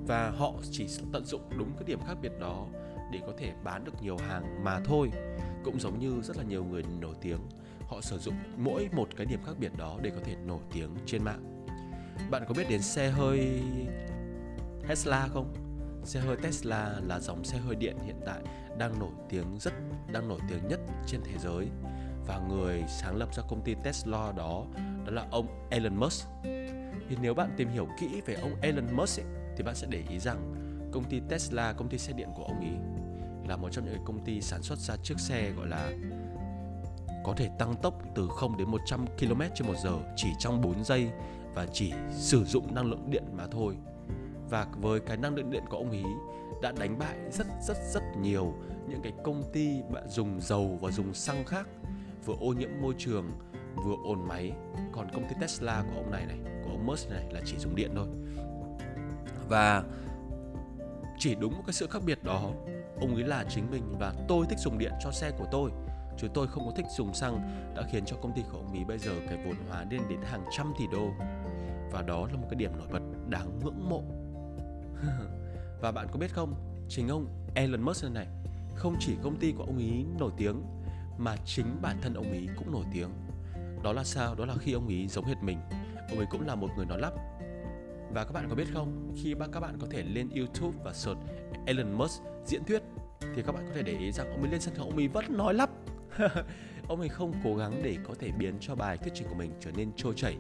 và 0.07 0.31
họ 0.31 0.55
chỉ 0.71 0.87
tận 1.13 1.25
dụng 1.25 1.43
đúng 1.59 1.73
cái 1.75 1.85
điểm 1.87 2.01
khác 2.07 2.15
biệt 2.23 2.33
đó 2.41 2.67
để 3.13 3.21
có 3.27 3.33
thể 3.39 3.53
bán 3.65 3.85
được 3.85 4.03
nhiều 4.03 4.17
hàng 4.17 4.65
mà 4.65 4.81
thôi 4.85 5.11
cũng 5.65 5.81
giống 5.81 5.99
như 5.99 6.23
rất 6.23 6.37
là 6.37 6.43
nhiều 6.43 6.65
người 6.65 6.83
nổi 7.01 7.15
tiếng, 7.21 7.41
họ 7.89 8.01
sử 8.01 8.19
dụng 8.19 8.35
mỗi 8.57 8.89
một 8.93 9.09
cái 9.17 9.27
điểm 9.27 9.41
khác 9.47 9.53
biệt 9.59 9.73
đó 9.77 9.99
để 10.03 10.11
có 10.11 10.21
thể 10.25 10.37
nổi 10.47 10.61
tiếng 10.73 10.91
trên 11.07 11.25
mạng 11.25 11.59
bạn 12.31 12.43
có 12.49 12.55
biết 12.55 12.69
đến 12.69 12.83
xe 12.83 13.11
hơi 13.11 13.63
Tesla 14.89 15.29
không 15.33 15.55
xe 16.05 16.21
hơi 16.21 16.37
Tesla 16.37 17.01
là 17.07 17.21
dòng 17.21 17.45
xe 17.45 17.59
hơi 17.59 17.77
điện 17.77 17.97
hiện 18.07 18.21
tại 18.27 18.43
đang 18.79 18.99
nổi 18.99 19.13
tiếng 19.29 19.59
rất, 19.61 19.73
đang 20.13 20.29
nổi 20.29 20.41
tiếng 20.49 20.69
nhất 20.69 20.81
trên 21.07 21.21
thế 21.25 21.39
giới 21.39 21.69
và 22.29 22.39
người 22.39 22.85
sáng 22.89 23.17
lập 23.17 23.35
ra 23.35 23.43
công 23.49 23.63
ty 23.63 23.75
Tesla 23.75 24.33
đó 24.37 24.65
đó 25.05 25.13
là 25.13 25.27
ông 25.31 25.47
Elon 25.71 25.97
Musk. 25.97 26.27
Thì 27.09 27.17
nếu 27.23 27.35
bạn 27.35 27.51
tìm 27.57 27.69
hiểu 27.69 27.89
kỹ 28.01 28.21
về 28.27 28.35
ông 28.35 28.61
Elon 28.63 28.97
Musk 28.97 29.21
ấy, 29.21 29.27
thì 29.57 29.63
bạn 29.65 29.75
sẽ 29.75 29.87
để 29.91 30.03
ý 30.11 30.19
rằng 30.19 30.55
công 30.93 31.05
ty 31.05 31.21
Tesla, 31.29 31.73
công 31.73 31.89
ty 31.89 31.99
xe 31.99 32.13
điện 32.13 32.29
của 32.37 32.45
ông 32.45 32.61
ấy 32.61 32.99
là 33.49 33.57
một 33.57 33.69
trong 33.73 33.85
những 33.85 34.05
công 34.05 34.25
ty 34.25 34.41
sản 34.41 34.63
xuất 34.63 34.79
ra 34.79 34.97
chiếc 35.03 35.21
xe 35.21 35.51
gọi 35.51 35.67
là 35.67 35.93
có 37.25 37.35
thể 37.37 37.51
tăng 37.59 37.75
tốc 37.83 37.95
từ 38.15 38.29
0 38.31 38.57
đến 38.57 38.71
100 38.71 39.07
km 39.07 39.43
trên 39.55 39.69
một 39.69 39.75
giờ 39.85 39.93
chỉ 40.17 40.29
trong 40.39 40.61
4 40.61 40.85
giây 40.85 41.11
và 41.55 41.67
chỉ 41.73 41.93
sử 42.11 42.45
dụng 42.45 42.75
năng 42.75 42.87
lượng 42.87 43.11
điện 43.11 43.25
mà 43.33 43.47
thôi. 43.51 43.77
Và 44.51 44.67
với 44.81 45.01
cái 45.01 45.17
năng 45.17 45.35
lượng 45.35 45.51
điện 45.51 45.65
của 45.71 45.77
ông 45.77 45.91
ấy 45.91 46.05
đã 46.63 46.73
đánh 46.73 46.99
bại 46.99 47.17
rất 47.33 47.47
rất 47.63 47.77
rất 47.93 48.03
nhiều 48.21 48.55
những 48.89 49.03
cái 49.03 49.13
công 49.25 49.43
ty 49.53 49.83
bạn 49.93 50.09
dùng 50.09 50.41
dầu 50.41 50.79
và 50.81 50.91
dùng 50.91 51.15
xăng 51.15 51.45
khác 51.45 51.69
vừa 52.25 52.35
ô 52.41 52.53
nhiễm 52.53 52.71
môi 52.81 52.95
trường, 52.99 53.31
vừa 53.77 53.97
ồn 54.05 54.29
máy. 54.29 54.53
Còn 54.93 55.09
công 55.13 55.29
ty 55.29 55.35
Tesla 55.41 55.85
của 55.91 55.97
ông 55.97 56.11
này 56.11 56.27
này, 56.27 56.39
của 56.65 56.71
ông 56.71 56.87
Musk 56.87 57.11
này 57.11 57.25
là 57.31 57.41
chỉ 57.45 57.59
dùng 57.59 57.77
điện 57.77 57.91
thôi. 57.95 58.07
Và 59.49 59.85
chỉ 61.19 61.35
đúng 61.35 61.57
một 61.57 61.63
cái 61.67 61.73
sự 61.73 61.87
khác 61.87 62.03
biệt 62.07 62.25
đó, 62.25 62.53
ông 63.01 63.15
ấy 63.15 63.25
là 63.25 63.45
chính 63.49 63.71
mình 63.71 63.83
và 63.99 64.15
tôi 64.29 64.47
thích 64.49 64.59
dùng 64.59 64.79
điện 64.79 64.93
cho 65.05 65.11
xe 65.11 65.31
của 65.39 65.47
tôi, 65.51 65.71
chứ 66.19 66.29
tôi 66.35 66.47
không 66.47 66.67
có 66.67 66.73
thích 66.77 66.87
dùng 66.97 67.15
xăng, 67.15 67.41
đã 67.77 67.83
khiến 67.93 68.05
cho 68.07 68.17
công 68.17 68.33
ty 68.33 68.43
của 68.53 68.59
ông 68.59 68.73
ấy 68.73 68.85
bây 68.85 68.99
giờ 68.99 69.13
cái 69.29 69.39
vốn 69.47 69.55
hóa 69.69 69.85
lên 69.91 70.01
đến 70.09 70.21
hàng 70.23 70.45
trăm 70.51 70.73
tỷ 70.79 70.85
đô. 70.93 71.09
Và 71.93 72.03
đó 72.03 72.27
là 72.33 72.37
một 72.37 72.47
cái 72.51 72.57
điểm 72.57 72.73
nổi 72.79 72.89
bật 72.93 73.03
đáng 73.29 73.59
ngưỡng 73.65 73.89
mộ. 73.89 74.03
Và 75.81 75.93
bạn 75.93 76.09
có 76.13 76.19
biết 76.19 76.35
không, 76.35 76.55
chính 76.89 77.09
ông 77.09 77.27
Elon 77.55 77.83
Musk 77.83 78.13
này, 78.13 78.27
không 78.75 78.97
chỉ 79.01 79.17
công 79.23 79.37
ty 79.37 79.53
của 79.53 79.65
ông 79.65 79.77
ấy 79.77 80.05
nổi 80.19 80.31
tiếng 80.37 80.63
mà 81.19 81.37
chính 81.45 81.67
bản 81.83 81.97
thân 82.03 82.15
ông 82.15 82.31
ấy 82.31 82.49
cũng 82.57 82.73
nổi 82.73 82.85
tiếng. 82.93 83.11
Đó 83.83 83.93
là 83.93 84.05
sao? 84.05 84.35
Đó 84.35 84.47
là 84.47 84.55
khi 84.61 84.73
ông 84.73 84.87
ấy 84.87 85.07
giống 85.07 85.25
hệt 85.25 85.43
mình. 85.43 85.59
Ông 86.09 86.19
ấy 86.19 86.27
cũng 86.31 86.47
là 86.47 86.55
một 86.55 86.69
người 86.77 86.87
nói 86.87 86.99
lắp. 87.01 87.13
Và 88.13 88.25
các 88.25 88.33
bạn 88.33 88.47
có 88.49 88.55
biết 88.55 88.69
không? 88.73 89.15
Khi 89.23 89.35
các 89.53 89.61
bạn 89.61 89.79
có 89.81 89.87
thể 89.91 90.03
lên 90.03 90.29
YouTube 90.31 90.79
và 90.85 90.93
search 90.93 91.21
Elon 91.67 91.93
Musk 91.93 92.23
diễn 92.47 92.65
thuyết, 92.65 92.83
thì 93.21 93.43
các 93.43 93.53
bạn 93.53 93.65
có 93.69 93.75
thể 93.75 93.83
để 93.83 93.93
ý 93.93 94.13
rằng 94.13 94.31
ông 94.31 94.43
ấy 94.43 94.51
lên 94.51 94.61
sân 94.61 94.75
khấu, 94.75 94.87
ông 94.87 94.97
ấy 94.97 95.09
vẫn 95.09 95.25
nói 95.37 95.55
lắp. 95.55 95.71
Ông 96.89 97.01
ấy 97.01 97.09
không 97.09 97.33
cố 97.45 97.55
gắng 97.57 97.81
để 97.83 97.97
có 98.05 98.15
thể 98.19 98.31
biến 98.39 98.55
cho 98.61 98.75
bài 98.75 98.97
thuyết 98.97 99.11
trình 99.15 99.29
của 99.29 99.35
mình 99.35 99.53
trở 99.61 99.71
nên 99.71 99.93
trôi 99.97 100.15
chảy, 100.17 100.37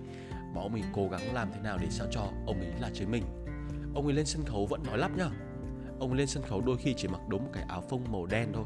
mà 0.54 0.60
ông 0.60 0.72
ấy 0.72 0.82
cố 0.94 1.08
gắng 1.08 1.34
làm 1.34 1.52
thế 1.52 1.60
nào 1.60 1.78
để 1.80 1.86
sao 1.90 2.06
cho 2.10 2.20
ông 2.46 2.60
ấy 2.60 2.72
là 2.80 2.90
chính 2.94 3.10
mình. 3.10 3.24
Ông 3.94 4.04
ấy 4.04 4.14
lên 4.14 4.26
sân 4.26 4.44
khấu 4.46 4.66
vẫn 4.66 4.82
nói 4.82 4.98
lắp 4.98 5.10
nhá. 5.16 5.30
Ông 6.00 6.10
ấy 6.10 6.18
lên 6.18 6.26
sân 6.26 6.42
khấu 6.42 6.60
đôi 6.60 6.76
khi 6.76 6.94
chỉ 6.96 7.08
mặc 7.08 7.20
đúng 7.28 7.44
một 7.44 7.50
cái 7.52 7.64
áo 7.68 7.80
phông 7.88 8.04
màu 8.12 8.26
đen 8.26 8.48
thôi. 8.52 8.64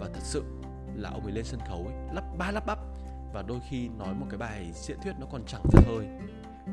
Và 0.00 0.08
thật 0.14 0.20
sự 0.22 0.44
là 0.94 1.10
ông 1.10 1.22
ấy 1.22 1.32
lên 1.32 1.44
sân 1.44 1.60
khấu 1.68 1.86
ấy, 1.86 2.14
lắp 2.14 2.24
ba 2.38 2.50
lắp 2.50 2.66
bắp. 2.66 2.78
Và 3.32 3.42
đôi 3.42 3.58
khi 3.68 3.88
nói 3.88 4.14
một 4.14 4.26
cái 4.30 4.38
bài 4.38 4.70
diễn 4.74 4.96
thuyết 5.02 5.12
nó 5.20 5.26
còn 5.30 5.42
chẳng 5.46 5.62
ra 5.72 5.80
hơi. 5.86 6.06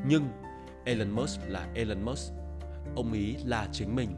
Nhưng 0.05 0.23
Elon 0.85 1.09
Musk 1.09 1.41
là 1.47 1.67
Elon 1.75 2.01
Musk. 2.01 2.33
Ông 2.95 3.11
ấy 3.11 3.35
là 3.45 3.67
chính 3.71 3.95
mình 3.95 4.09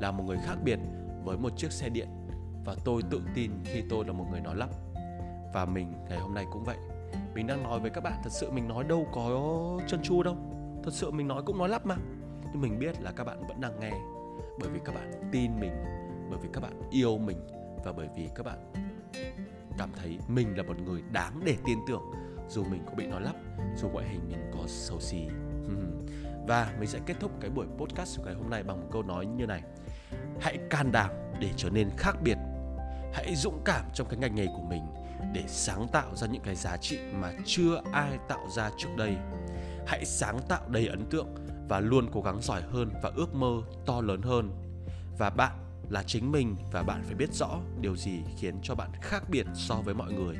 là 0.00 0.10
một 0.10 0.24
người 0.24 0.38
khác 0.46 0.56
biệt 0.64 0.78
với 1.24 1.38
một 1.38 1.52
chiếc 1.56 1.72
xe 1.72 1.88
điện. 1.88 2.08
Và 2.64 2.74
tôi 2.84 3.02
tự 3.10 3.22
tin 3.34 3.50
khi 3.64 3.82
tôi 3.90 4.04
là 4.04 4.12
một 4.12 4.26
người 4.30 4.40
nói 4.40 4.56
lắp. 4.56 4.68
Và 5.54 5.64
mình 5.64 5.92
ngày 6.08 6.18
hôm 6.18 6.34
nay 6.34 6.46
cũng 6.52 6.64
vậy. 6.64 6.76
Mình 7.34 7.46
đang 7.46 7.62
nói 7.62 7.80
với 7.80 7.90
các 7.90 8.00
bạn 8.00 8.20
thật 8.24 8.30
sự 8.32 8.50
mình 8.50 8.68
nói 8.68 8.84
đâu 8.84 9.06
có 9.12 9.80
chân 9.88 10.00
chu 10.02 10.22
đâu. 10.22 10.36
Thật 10.84 10.94
sự 10.94 11.10
mình 11.10 11.28
nói 11.28 11.42
cũng 11.46 11.58
nói 11.58 11.68
lắp 11.68 11.86
mà. 11.86 11.96
Nhưng 12.52 12.60
mình 12.60 12.78
biết 12.78 13.02
là 13.02 13.12
các 13.12 13.24
bạn 13.24 13.46
vẫn 13.48 13.60
đang 13.60 13.80
nghe. 13.80 13.92
Bởi 14.60 14.70
vì 14.70 14.80
các 14.84 14.94
bạn 14.94 15.12
tin 15.32 15.60
mình 15.60 15.72
bởi 16.30 16.38
vì 16.42 16.48
các 16.52 16.60
bạn 16.60 16.90
yêu 16.90 17.18
mình 17.18 17.46
và 17.84 17.92
bởi 17.92 18.08
vì 18.16 18.28
các 18.34 18.46
bạn 18.46 18.58
cảm 19.78 19.90
thấy 19.96 20.18
mình 20.28 20.56
là 20.56 20.62
một 20.62 20.78
người 20.78 21.02
đáng 21.12 21.40
để 21.44 21.56
tin 21.64 21.78
tưởng, 21.86 22.02
dù 22.48 22.64
mình 22.64 22.82
có 22.86 22.94
bị 22.94 23.06
nói 23.06 23.20
lắp, 23.20 23.36
dù 23.76 23.88
ngoại 23.88 24.08
hình 24.08 24.20
mình 24.28 24.50
có 24.52 24.64
xấu 24.66 25.00
xí. 25.00 25.26
Và 26.46 26.72
mình 26.78 26.88
sẽ 26.88 26.98
kết 27.06 27.14
thúc 27.20 27.30
cái 27.40 27.50
buổi 27.50 27.66
podcast 27.78 28.18
của 28.18 28.24
ngày 28.24 28.34
hôm 28.34 28.50
nay 28.50 28.62
bằng 28.62 28.80
một 28.80 28.86
câu 28.92 29.02
nói 29.02 29.26
như 29.26 29.46
này. 29.46 29.62
Hãy 30.40 30.58
can 30.70 30.92
đảm 30.92 31.10
để 31.40 31.50
trở 31.56 31.70
nên 31.70 31.90
khác 31.96 32.16
biệt. 32.22 32.36
Hãy 33.12 33.34
dũng 33.36 33.62
cảm 33.64 33.84
trong 33.94 34.08
cái 34.08 34.18
ngành 34.18 34.34
nghề 34.34 34.46
của 34.46 34.62
mình 34.68 34.82
để 35.32 35.44
sáng 35.46 35.88
tạo 35.92 36.16
ra 36.16 36.26
những 36.26 36.42
cái 36.42 36.54
giá 36.54 36.76
trị 36.76 36.98
mà 37.12 37.32
chưa 37.44 37.82
ai 37.92 38.18
tạo 38.28 38.48
ra 38.56 38.70
trước 38.78 38.88
đây. 38.96 39.16
Hãy 39.86 40.04
sáng 40.04 40.38
tạo 40.48 40.68
đầy 40.68 40.86
ấn 40.86 41.06
tượng 41.10 41.28
và 41.68 41.80
luôn 41.80 42.08
cố 42.12 42.20
gắng 42.20 42.42
giỏi 42.42 42.62
hơn 42.62 42.90
và 43.02 43.10
ước 43.16 43.34
mơ 43.34 43.62
to 43.86 44.00
lớn 44.00 44.22
hơn. 44.22 44.50
Và 45.18 45.30
bạn 45.30 45.52
là 45.92 46.02
chính 46.02 46.32
mình 46.32 46.56
và 46.72 46.82
bạn 46.82 47.02
phải 47.04 47.14
biết 47.14 47.34
rõ 47.34 47.60
điều 47.80 47.96
gì 47.96 48.22
khiến 48.36 48.54
cho 48.62 48.74
bạn 48.74 48.90
khác 49.02 49.22
biệt 49.30 49.46
so 49.54 49.74
với 49.74 49.94
mọi 49.94 50.12
người. 50.12 50.36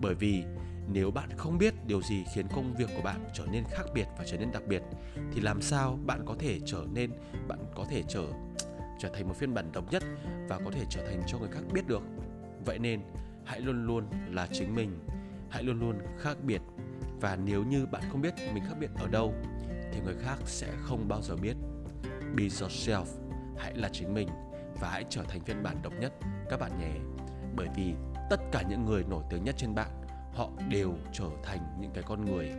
Bởi 0.00 0.14
vì 0.14 0.44
nếu 0.92 1.10
bạn 1.10 1.28
không 1.36 1.58
biết 1.58 1.74
điều 1.86 2.02
gì 2.02 2.24
khiến 2.34 2.46
công 2.54 2.74
việc 2.74 2.88
của 2.96 3.02
bạn 3.02 3.24
trở 3.34 3.46
nên 3.52 3.64
khác 3.70 3.84
biệt 3.94 4.06
và 4.18 4.24
trở 4.26 4.36
nên 4.36 4.52
đặc 4.52 4.62
biệt, 4.68 4.82
thì 5.32 5.40
làm 5.40 5.62
sao 5.62 5.98
bạn 6.06 6.24
có 6.26 6.34
thể 6.38 6.60
trở 6.66 6.84
nên, 6.92 7.10
bạn 7.48 7.58
có 7.74 7.84
thể 7.90 8.02
trở 8.08 8.26
trở 8.98 9.08
thành 9.14 9.28
một 9.28 9.34
phiên 9.36 9.54
bản 9.54 9.72
độc 9.72 9.92
nhất 9.92 10.02
và 10.48 10.58
có 10.64 10.70
thể 10.70 10.84
trở 10.90 11.06
thành 11.06 11.22
cho 11.26 11.38
người 11.38 11.48
khác 11.52 11.60
biết 11.72 11.86
được. 11.86 12.02
Vậy 12.64 12.78
nên, 12.78 13.00
hãy 13.44 13.60
luôn 13.60 13.86
luôn 13.86 14.04
là 14.30 14.48
chính 14.52 14.74
mình, 14.74 14.98
hãy 15.50 15.62
luôn 15.62 15.80
luôn 15.80 15.98
khác 16.18 16.36
biệt. 16.42 16.60
Và 17.20 17.36
nếu 17.36 17.64
như 17.64 17.86
bạn 17.86 18.02
không 18.10 18.20
biết 18.20 18.34
mình 18.54 18.64
khác 18.68 18.74
biệt 18.80 18.90
ở 18.94 19.08
đâu, 19.08 19.34
thì 19.92 20.00
người 20.00 20.16
khác 20.22 20.36
sẽ 20.44 20.68
không 20.82 21.08
bao 21.08 21.22
giờ 21.22 21.36
biết. 21.36 21.54
Be 22.36 22.44
yourself, 22.44 23.04
hãy 23.58 23.74
là 23.76 23.88
chính 23.92 24.14
mình 24.14 24.28
và 24.80 24.90
hãy 24.90 25.04
trở 25.08 25.22
thành 25.28 25.40
phiên 25.40 25.62
bản 25.62 25.76
độc 25.82 25.92
nhất, 26.00 26.12
các 26.50 26.60
bạn 26.60 26.78
nhé. 26.78 27.00
Bởi 27.56 27.68
vì 27.76 27.94
tất 28.30 28.40
cả 28.52 28.62
những 28.68 28.84
người 28.84 29.04
nổi 29.04 29.22
tiếng 29.30 29.44
nhất 29.44 29.54
trên 29.58 29.74
bạn 29.74 29.90
họ 30.34 30.50
đều 30.68 30.94
trở 31.12 31.28
thành 31.42 31.76
những 31.80 31.90
cái 31.94 32.04
con 32.06 32.24
người 32.24 32.52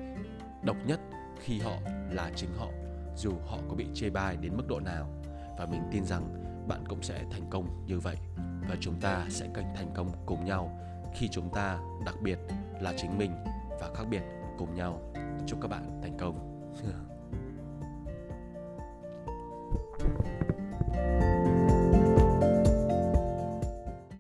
độc 0.64 0.78
nhất 0.86 1.00
khi 1.40 1.60
họ 1.60 1.78
là 2.12 2.32
chính 2.36 2.50
họ, 2.58 2.68
dù 3.16 3.32
họ 3.48 3.58
có 3.70 3.76
bị 3.76 3.86
chê 3.94 4.10
bai 4.10 4.38
đến 4.38 4.58
mức 4.58 4.68
độ 4.68 4.80
nào. 4.80 5.10
Và 5.58 5.66
mình 5.66 5.82
tin 5.92 6.06
rằng 6.06 6.44
bạn 6.68 6.84
cũng 6.90 7.02
sẽ 7.02 7.24
thành 7.32 7.50
công 7.50 7.86
như 7.88 8.00
vậy, 8.00 8.18
và 8.70 8.76
chúng 8.80 9.00
ta 9.02 9.26
sẽ 9.30 9.48
cạnh 9.54 9.74
thành 9.76 9.92
công 9.96 10.12
cùng 10.26 10.46
nhau 10.46 10.80
khi 11.16 11.28
chúng 11.32 11.50
ta 11.54 11.80
đặc 12.06 12.16
biệt 12.22 12.40
là 12.82 12.94
chính 12.98 13.18
mình 13.18 13.32
và 13.82 13.90
khác 13.96 14.04
biệt 14.10 14.22
cùng 14.58 14.76
nhau. 14.76 15.14
Chúc 15.48 15.60
các 15.62 15.68
bạn 15.68 16.00
thành 16.04 16.18
công. 16.18 16.52